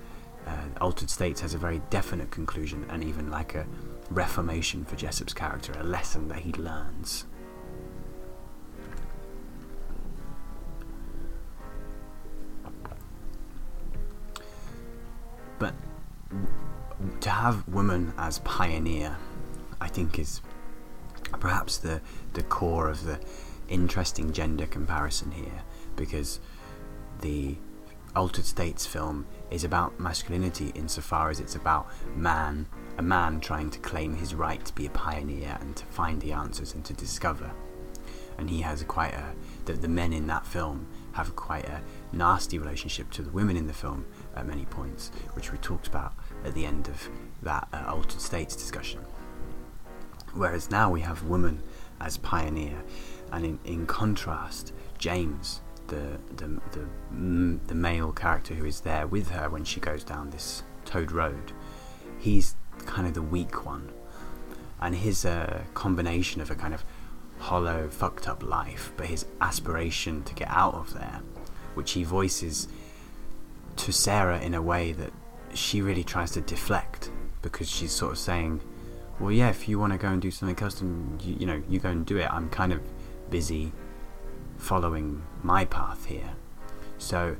[0.46, 3.66] uh, Altered States has a very definite conclusion and even like a
[4.10, 7.24] reformation for Jessup's character, a lesson that he learns.
[15.58, 15.74] But
[17.20, 19.16] to have woman as pioneer,
[19.80, 20.42] I think, is
[21.38, 22.00] perhaps the,
[22.32, 23.20] the core of the
[23.74, 25.62] interesting gender comparison here,
[25.96, 26.40] because
[27.20, 27.56] the
[28.16, 33.80] Altered States film is about masculinity insofar as it's about man, a man trying to
[33.80, 37.50] claim his right to be a pioneer and to find the answers and to discover.
[38.38, 39.34] And he has quite a
[39.64, 41.80] the, the men in that film have quite a
[42.12, 44.04] nasty relationship to the women in the film
[44.36, 46.12] at many points, which we talked about
[46.44, 47.08] at the end of
[47.42, 49.00] that uh, Altered States discussion.
[50.34, 51.62] Whereas now we have woman
[52.00, 52.82] as pioneer,
[53.32, 59.06] and in, in contrast, James the the the, mm, the male character who is there
[59.06, 61.52] with her when she goes down this Toad Road,
[62.18, 62.54] he's
[62.86, 63.90] kind of the weak one,
[64.80, 66.84] and his uh, combination of a kind of
[67.38, 71.20] hollow, fucked up life, but his aspiration to get out of there,
[71.74, 72.68] which he voices
[73.76, 75.12] to Sara in a way that
[75.52, 77.10] she really tries to deflect
[77.42, 78.60] because she's sort of saying,
[79.18, 81.78] "Well, yeah, if you want to go and do something then you, you know you
[81.78, 82.32] go and do it.
[82.32, 82.80] I'm kind of
[83.30, 83.72] busy
[84.56, 86.32] following my path here.
[86.98, 87.36] So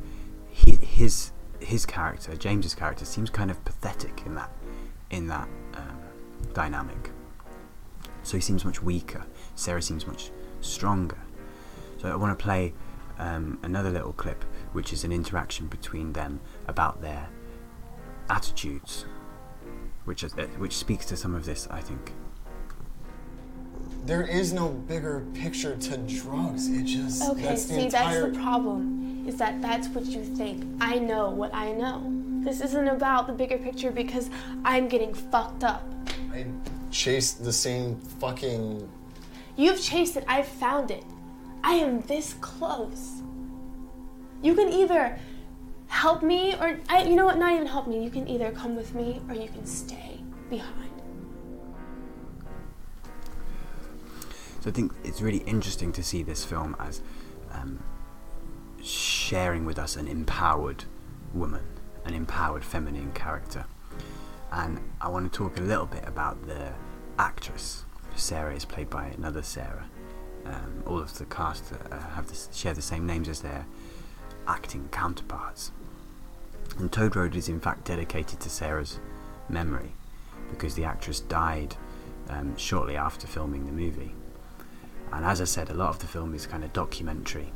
[0.50, 4.50] he, his his character, James's character, seems kind of pathetic in that
[5.10, 5.98] in that um,
[6.52, 7.10] dynamic.
[8.22, 9.24] So he seems much weaker.
[9.54, 10.30] Sara seems much
[10.60, 11.18] stronger.
[11.98, 12.72] So I want to play
[13.18, 17.28] um, another little clip, which is an interaction between them about their
[18.28, 19.04] attitudes,
[20.04, 22.12] which is, uh, which speaks to some of this, I think.
[24.06, 26.68] There is no bigger picture to drugs.
[26.68, 27.42] It just okay.
[27.42, 28.20] That's see, entire...
[28.20, 29.24] that's the problem.
[29.26, 30.64] Is that that's what you think.
[30.80, 32.12] I know what I know.
[32.44, 34.28] This isn't about the bigger picture because
[34.64, 35.82] I'm getting fucked up.
[36.30, 36.44] I
[36.90, 38.86] chased the same fucking.
[39.56, 40.24] You've chased it.
[40.28, 41.04] I've found it.
[41.62, 43.22] I am this close.
[44.42, 45.18] You can either
[45.86, 48.04] help me or I, you know what, not even help me.
[48.04, 50.93] You can either come with me or you can stay behind.
[54.64, 57.02] So I think it's really interesting to see this film as
[57.52, 57.80] um,
[58.82, 60.84] sharing with us an empowered
[61.34, 61.60] woman,
[62.06, 63.66] an empowered feminine character.
[64.50, 66.72] And I want to talk a little bit about the
[67.18, 67.84] actress.
[68.16, 69.84] Sara is played by another Sara.
[70.46, 73.66] Um, all of the cast uh, have this, share the same names as their
[74.48, 75.72] acting counterparts.
[76.78, 78.98] And Toad Road is in fact dedicated to Sara's
[79.46, 79.92] memory
[80.48, 81.76] because the actress died
[82.30, 84.14] um, shortly after filming the movie.
[85.12, 87.52] And as I said, a lot of the film is kind of documentary.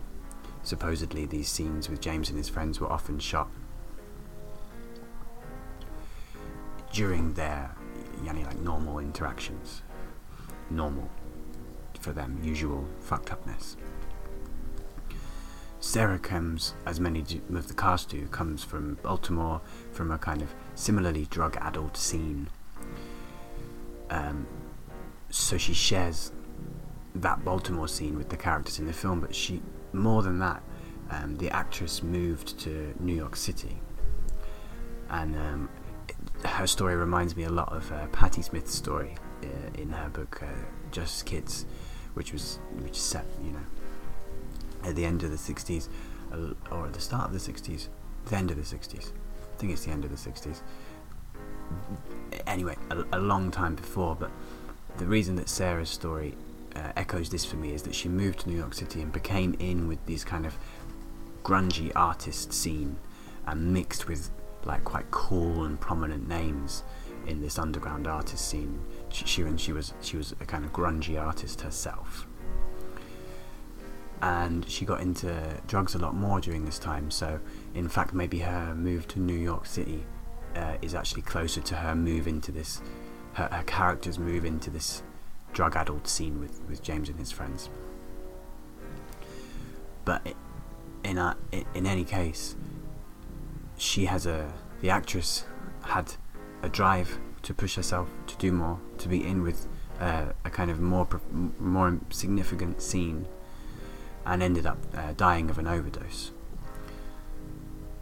[0.63, 3.49] Supposedly, these scenes with James and his friends were often shot
[6.93, 7.75] during their
[8.25, 9.83] yani, like normal interactions.
[10.71, 11.09] Normal
[12.01, 13.77] for them, usual fucked upness.
[15.81, 19.61] Sara comes, as many of the cast do, comes from Baltimore,
[19.93, 22.49] from a kind of similarly drug-addled scene.
[24.11, 24.47] Um,
[25.31, 26.33] so she shares
[27.15, 30.63] that Baltimore scene with the characters in the film, but she, more than that,
[31.11, 33.79] um, the actress moved to New York City,
[35.11, 35.69] and um,
[36.09, 40.09] it, her story reminds me a lot of uh, Patti Smith's story uh, in her
[40.11, 40.47] book uh,
[40.91, 41.65] Just Kids,
[42.15, 43.67] which was which set, you know,
[44.85, 45.89] at the end of the 60s,
[46.33, 47.89] uh, or at the start of the 60s,
[48.27, 49.11] the end of the 60s.
[49.11, 50.61] I think it's the end of the 60s.
[52.47, 54.31] Anyway, a, a long time before, but
[54.99, 56.35] the reason that Sara's story
[56.75, 59.55] uh, echoes this for me is that she moved to New York City and became
[59.59, 60.59] in with these kind of
[61.43, 62.97] grungy artist scene
[63.47, 64.31] and mixed with
[64.65, 66.83] like quite cool and prominent names
[67.27, 68.81] in this underground artist scene.
[69.09, 72.27] She, she and she was she was a kind of grungy artist herself
[74.21, 77.11] and she got into drugs a lot more during this time.
[77.11, 77.41] So,
[77.75, 80.05] in fact, maybe her move to New York City
[80.57, 82.81] uh, is actually closer to her move into this,
[83.35, 85.03] her, her character's move into this
[85.53, 87.69] drug-addled scene with, with James and his friends.
[90.05, 90.35] But
[91.05, 91.37] in a,
[91.75, 92.57] in any case,
[93.77, 95.45] she has a the actress
[95.83, 96.15] had
[96.63, 99.67] a drive to push herself to do more, to be in with
[100.01, 101.09] uh, a kind of more
[101.59, 103.27] more significant scene
[104.25, 106.33] and ended up uh, dying of an overdose.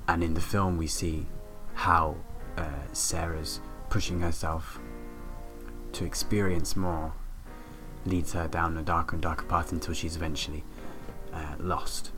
[0.09, 1.26] And in the film, we see
[1.74, 2.16] how
[2.57, 4.78] uh, Sara's pushing herself
[5.92, 7.12] to experience more
[8.07, 10.65] leads her down a darker and darker path until she's eventually
[11.33, 12.11] uh, lost.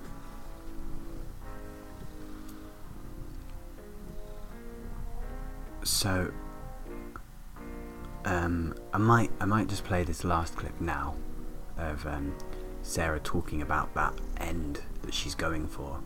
[5.85, 6.33] So,
[8.25, 11.15] um, I might I might just play this last clip now
[11.79, 12.35] of um,
[12.83, 16.01] Sara talking about that end that she's going for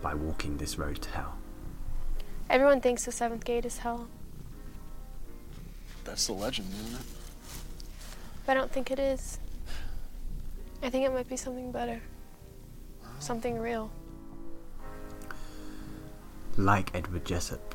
[0.00, 1.34] by walking this road to hell.
[2.48, 4.06] Everyone thinks the seventh gate is hell.
[6.04, 7.15] That's the legend, isn't it?
[8.48, 9.38] I don't think it is.
[10.82, 12.00] I think it might be something better.
[13.18, 13.90] Something real.
[16.56, 17.74] Like Edward Jessup,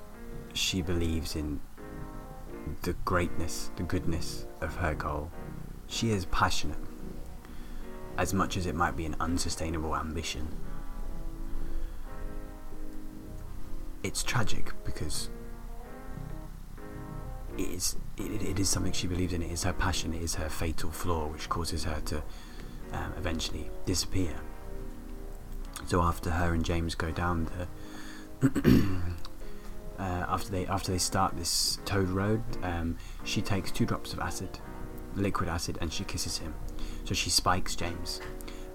[0.54, 1.60] she believes in
[2.84, 5.30] the greatness, the goodness of her goal.
[5.88, 6.78] She is passionate
[8.18, 10.48] as much as it might be an unsustainable ambition.
[14.04, 15.30] It's tragic because
[17.58, 20.36] it is, it, it is something she believes in, it is her passion, it is
[20.36, 22.18] her fatal flaw which causes her to
[22.94, 24.34] um, eventually disappear.
[25.88, 27.68] So after her and James go down the
[30.00, 34.20] uh, after they after they start this Toad Road, um, she takes two drops of
[34.20, 34.60] acid,
[35.16, 36.54] liquid acid, and she kisses him.
[37.06, 38.20] So she spikes James,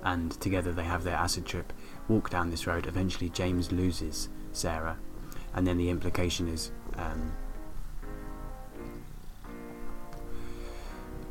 [0.03, 1.72] and together they have their acid trip,
[2.09, 2.87] walk down this road.
[2.87, 4.99] Eventually, James loses Sara,
[5.55, 7.32] and then the implication is um,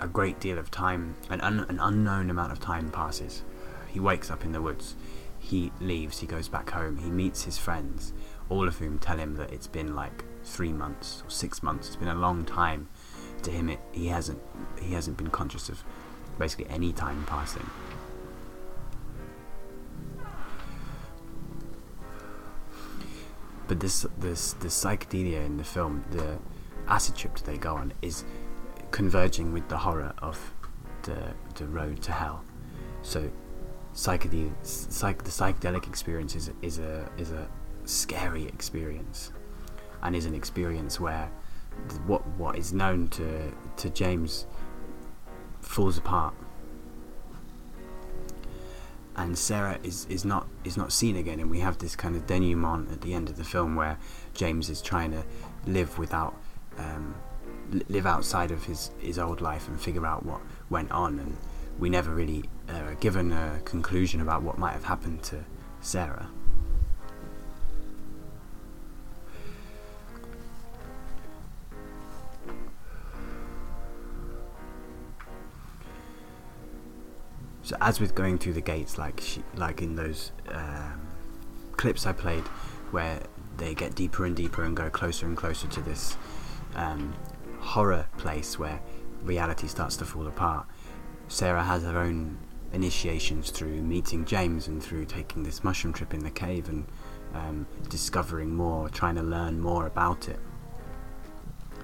[0.05, 3.43] a great deal of time, an, un- an unknown amount of time passes.
[3.87, 4.95] He wakes up in the woods.
[5.39, 6.19] He leaves.
[6.19, 6.97] He goes back home.
[6.97, 8.13] He meets his friends,
[8.47, 11.87] all of whom tell him that it's been like three months or six months.
[11.87, 12.87] It's been a long time.
[13.43, 14.39] To him, it, he hasn't
[14.81, 15.83] he hasn't been conscious of
[16.37, 17.69] basically any time passing.
[23.67, 26.37] But this this the psychedelia in the film, the
[26.87, 28.23] acid trip that they go on, is
[28.91, 30.53] converging with the horror of
[31.03, 32.43] the the road to hell.
[33.01, 33.29] So
[33.93, 37.47] psychedelic, psych, the psychedelic experience is, is a is a
[37.85, 39.31] scary experience,
[40.01, 41.29] and is an experience where
[42.07, 44.45] what what is known to to James
[45.61, 46.33] falls apart.
[49.17, 52.27] and Sara is, is not is not seen again, and we have this kind of
[52.27, 53.97] denouement at the end of the film where
[54.33, 55.23] James is trying to
[55.65, 56.35] live without
[56.77, 57.15] um,
[57.89, 61.37] live outside of his his old life and figure out what went on, and
[61.79, 65.43] we never really uh, given a conclusion about what might have happened to
[65.81, 66.29] Sara.
[77.63, 81.07] So as with going through the gates, like she, like in those um,
[81.77, 82.43] clips I played,
[82.91, 83.23] where
[83.57, 86.15] they get deeper and deeper and go closer and closer to this
[86.75, 87.15] um,
[87.65, 88.79] horror place where
[89.23, 90.67] reality starts to fall apart.
[91.27, 92.37] Sara has her own
[92.71, 96.85] initiations through meeting James and through taking this mushroom trip in the cave and
[97.33, 100.39] um, discovering more, trying to learn more about it.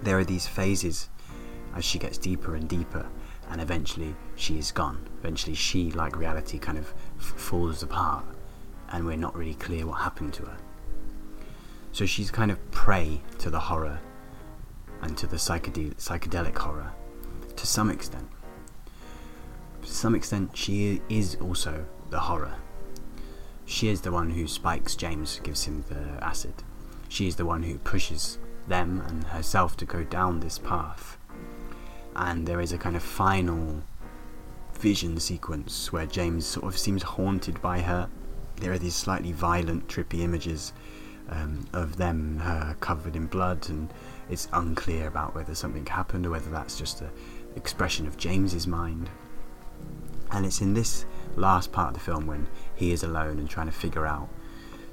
[0.03, 1.09] There are these phases
[1.75, 3.07] as she gets deeper and deeper,
[3.49, 5.07] and eventually she is gone.
[5.19, 8.25] Eventually, she, like reality, kind of f- falls apart,
[8.89, 10.57] and we're not really clear what happened to her.
[11.91, 13.99] So she's kind of prey to the horror
[15.01, 16.91] and to the psychedelic, psychedelic horror
[17.55, 18.27] to some extent.
[19.83, 22.55] To some extent, she is also the horror.
[23.65, 26.53] She is the one who spikes James, gives him the acid.
[27.09, 28.37] She is the one who pushes
[28.67, 31.17] them and herself to go down this path.
[32.15, 33.83] And there is a kind of final
[34.73, 38.09] vision sequence where James sort of seems haunted by her.
[38.57, 40.73] There are these slightly violent, trippy images
[41.29, 43.91] um, of them, her covered in blood, and
[44.31, 47.09] it's unclear about whether something happened or whether that's just an
[47.55, 49.09] expression of James's mind.
[50.31, 51.05] And it's in this
[51.35, 54.29] last part of the film when he is alone and trying to figure out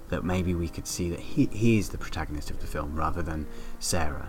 [0.08, 3.22] that maybe we could see that he, he is the protagonist of the film rather
[3.22, 3.46] than
[3.78, 4.28] Sara,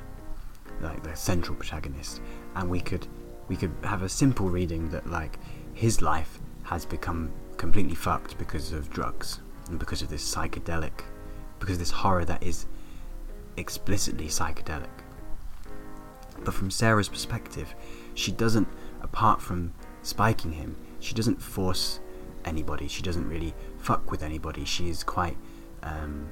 [0.82, 2.22] like the central protagonist.
[2.56, 3.08] And we could
[3.48, 5.40] we could have a simple reading that like
[5.74, 9.40] his life has become completely fucked because of drugs
[9.70, 11.02] and because of this psychedelic
[11.60, 12.66] because of this horror that is
[13.58, 14.99] explicitly psychedelic.
[16.44, 17.74] But from Sara's perspective,
[18.14, 18.68] she doesn't,
[19.02, 22.00] apart from spiking him, she doesn't force
[22.46, 22.88] anybody.
[22.88, 24.66] She doesn't really fuck with anybody.
[24.66, 25.38] She is quite
[25.84, 26.30] um,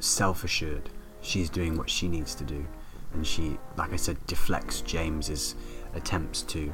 [0.00, 0.90] self assured.
[1.20, 2.66] She's doing what she needs to do.
[3.12, 5.54] And she, like I said, deflects James's
[5.94, 6.72] attempts to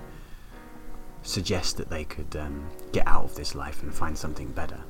[1.23, 4.81] suggest that they could um, get out of this life and find something better.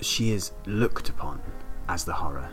[0.00, 1.40] She is looked upon
[1.88, 2.50] as the horror,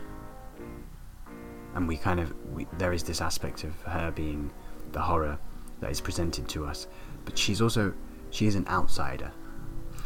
[1.74, 4.50] and we kind of we, there is this aspect of her being
[4.92, 5.38] the horror
[5.80, 6.88] that is presented to us,
[7.24, 7.92] but she's also
[8.30, 9.32] she is an outsider.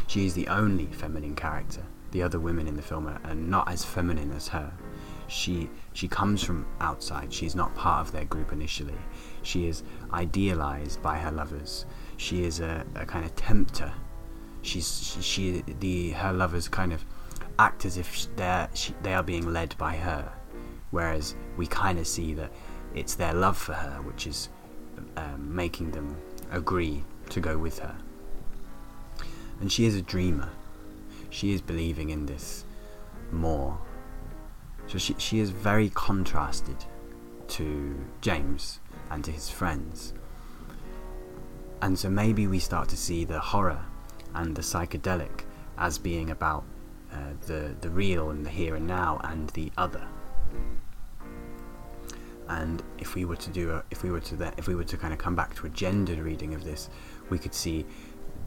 [0.06, 1.82] She is the only feminine character.
[2.10, 4.72] The other women in the film are, are not as feminine as her.
[5.28, 7.32] She she comes from outside.
[7.32, 8.98] She's not part of their group initially.
[9.42, 9.82] She is
[10.12, 11.86] idealized by her lovers.
[12.18, 13.92] She is a, a kind of tempter.
[14.60, 17.04] She's she, she the her lovers kind of
[17.58, 20.30] act as if they're she, they are being led by her,
[20.90, 22.50] whereas we kind of see that
[22.94, 24.48] it's their love for her which is
[25.16, 26.16] um, making them
[26.50, 27.96] agree to go with her.
[29.60, 30.50] And she is a dreamer.
[31.30, 32.64] She is believing in this
[33.30, 33.78] more
[34.86, 36.76] so she, she is very contrasted
[37.48, 38.80] to James
[39.10, 40.12] and to his friends.
[41.80, 43.84] And so maybe we start to see the horror
[44.34, 45.44] and the psychedelic
[45.78, 46.64] as being about
[47.12, 50.06] uh, the, the real and the here and now and the other.
[52.60, 54.84] And if we were to do a, if we were to that, if we were
[54.84, 56.90] to kind of come back to a gendered reading of this,
[57.30, 57.86] we could see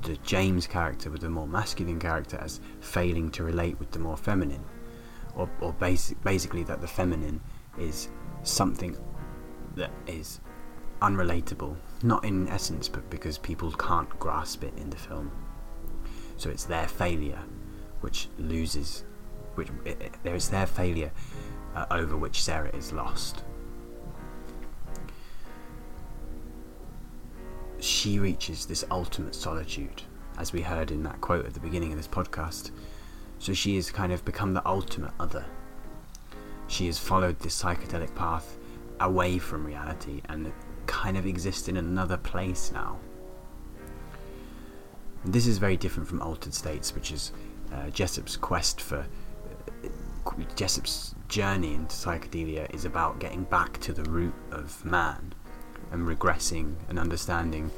[0.03, 4.15] the James character with the more masculine character as failing to relate with the more
[4.15, 4.63] feminine
[5.35, 7.41] or, or basic, basically that the feminine
[7.79, 8.09] is
[8.43, 8.95] something
[9.75, 10.39] that is
[11.01, 15.31] unrelatable, not in essence, but because people can't grasp it in the film.
[16.37, 17.41] So it's their failure
[18.01, 19.03] which loses,
[19.55, 21.11] which it, it, there is their failure
[21.75, 23.43] uh, over which Sara is lost.
[28.05, 30.03] She reaches this ultimate solitude,
[30.37, 32.69] as we heard in that quote at the beginning of this podcast
[33.39, 35.43] so she has kind of become the ultimate other.
[36.67, 38.57] She has followed this psychedelic path
[38.99, 40.53] away from reality and
[40.85, 42.99] kind of exists in another place now.
[45.25, 47.31] This is very different from Altered States, which is
[47.73, 49.07] uh, Jessup's quest for.
[49.83, 55.33] Uh, Jessup's journey into psychedelia is about getting back to the root of man
[55.91, 57.71] and regressing and understanding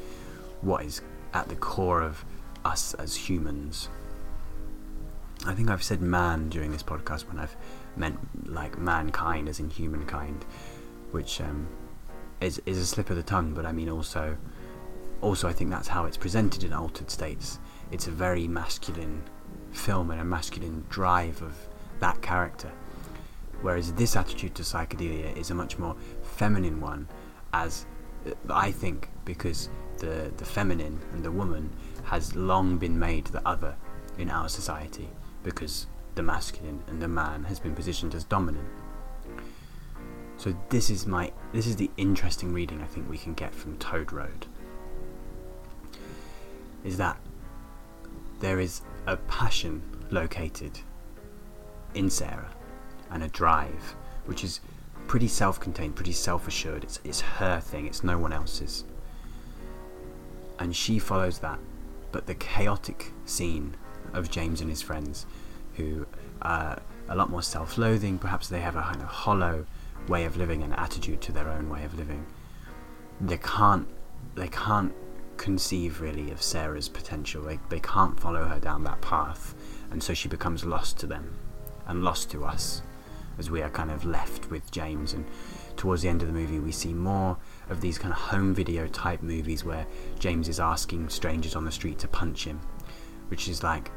[0.61, 1.01] what is
[1.33, 2.23] at the core of
[2.65, 3.89] us as humans.
[5.45, 7.55] I think I've said man during this podcast when I've
[7.95, 8.17] meant
[8.49, 10.45] like mankind as in humankind,
[11.11, 11.67] which um,
[12.41, 13.53] is is a slip of the tongue.
[13.53, 14.37] But I mean also
[15.21, 17.59] also, I think that's how it's presented in Altered States.
[17.91, 19.23] It's a very masculine
[19.71, 21.55] film and a masculine drive of
[21.99, 22.71] that character.
[23.61, 27.07] Whereas this attitude to psychedelia is a much more feminine one,
[27.53, 27.87] as
[28.27, 29.69] uh, I think, because
[29.99, 31.69] the, the feminine and the woman
[32.05, 33.75] has long been made the other
[34.17, 35.09] in our society,
[35.43, 38.67] because the masculine and the man has been positioned as dominant.
[40.37, 43.77] So this is my this is the interesting reading I think we can get from
[43.77, 44.45] Toad Road.
[46.83, 47.17] Is that
[48.39, 49.81] there is a passion
[50.11, 50.79] located
[51.95, 52.49] in Sara
[53.09, 53.95] and a drive
[54.25, 54.59] which is
[55.07, 56.83] pretty self-contained, pretty self-assured.
[56.83, 58.83] It's it's her thing, it's no one else's.
[60.59, 61.59] And she follows that.
[62.11, 63.75] But the chaotic scene
[64.13, 65.25] of James and his friends
[65.75, 66.07] who
[66.41, 69.65] are a lot more self-loathing, perhaps they have a kind of hollow
[70.07, 72.25] way of living and attitude to their own way of living.
[73.19, 73.87] They can't
[74.35, 74.93] they can't
[75.37, 77.43] conceive really of Sara's potential.
[77.43, 79.55] They they can't follow her down that path,
[79.91, 81.33] and so she becomes lost to them
[81.85, 82.81] and lost to us
[83.37, 85.25] as we are kind of left with James and
[85.77, 87.37] towards the end of the movie we see more
[87.69, 89.85] of these kind of home video type movies where
[90.19, 92.59] James is asking strangers on the street to punch him
[93.29, 93.91] which is like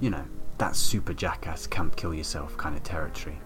[0.00, 0.24] you know
[0.58, 3.38] that super jackass camp kill yourself kind of territory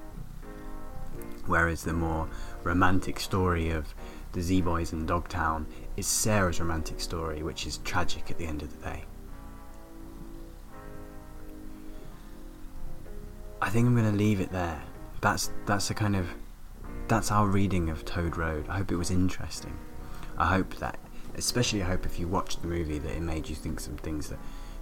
[1.47, 2.29] whereas the more
[2.65, 3.95] romantic story of
[4.37, 8.63] the Z Boys and Dogtown is Sara's romantic story, which is tragic at the end
[8.63, 9.05] of the day.
[13.63, 14.83] I think I'm going to leave it there.
[15.23, 16.29] That's that's a kind of
[17.09, 18.67] that's our reading of Toad Road.
[18.69, 19.77] I hope it was interesting.
[20.39, 20.99] I hope that,
[21.35, 24.29] especially I hope if you watched the movie, that it made you think some things
[24.29, 24.39] that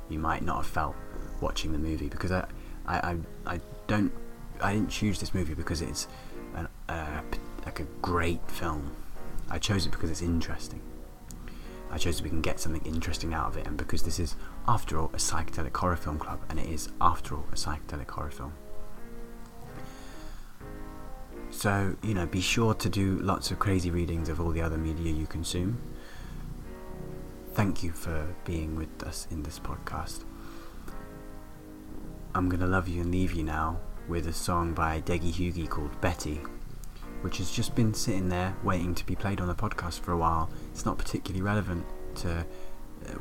[0.09, 0.97] you might not have felt
[1.41, 2.09] watching the movie.
[2.09, 2.47] Because I,
[2.87, 3.17] I, I,
[3.47, 4.13] I don't,
[4.61, 6.09] I didn't choose this movie because it's
[6.55, 7.21] an, uh,
[7.65, 8.95] like a great film.
[9.51, 10.81] I chose it because it's interesting.
[11.91, 14.35] I chose so we can get something interesting out of it, and because this is,
[14.67, 18.33] after all, a psychedelic horror film club, and it is, after all, a psychedelic horror
[18.33, 18.53] film.
[21.65, 24.77] So, you know, be sure to do lots of crazy readings of all the other
[24.77, 25.79] media you consume.
[27.55, 30.25] Thank you for being with us in this podcast.
[32.35, 36.43] I'm gonna love you and leave you now with a song by Degiheugi called Betty
[37.23, 40.19] which has just been sitting there waiting to be played on the podcast for a
[40.19, 40.51] while.
[40.71, 41.87] It's not particularly relevant
[42.17, 42.45] to uh,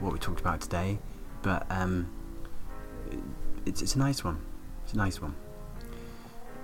[0.01, 0.99] what we talked about today,
[1.43, 2.11] but um,
[3.65, 4.41] it's it's a nice one.
[4.83, 5.33] It's a nice one.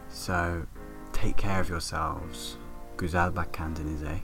[0.10, 0.66] So
[1.22, 2.56] take care of yourselves.
[2.98, 4.20] Güzel bak kendinize.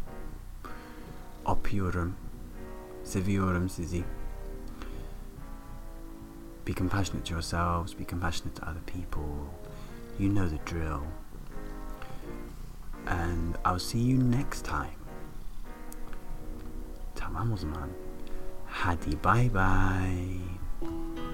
[1.46, 2.14] Öpüyorum.
[3.04, 4.04] Seviyorum sizi.
[6.68, 9.50] Be compassionate to yourselves, be compassionate to other people.
[10.20, 11.04] You know the drill
[13.08, 14.98] and I'll see you next time.
[17.16, 17.90] Tamam o zaman.
[18.66, 21.25] Hadi bye bye.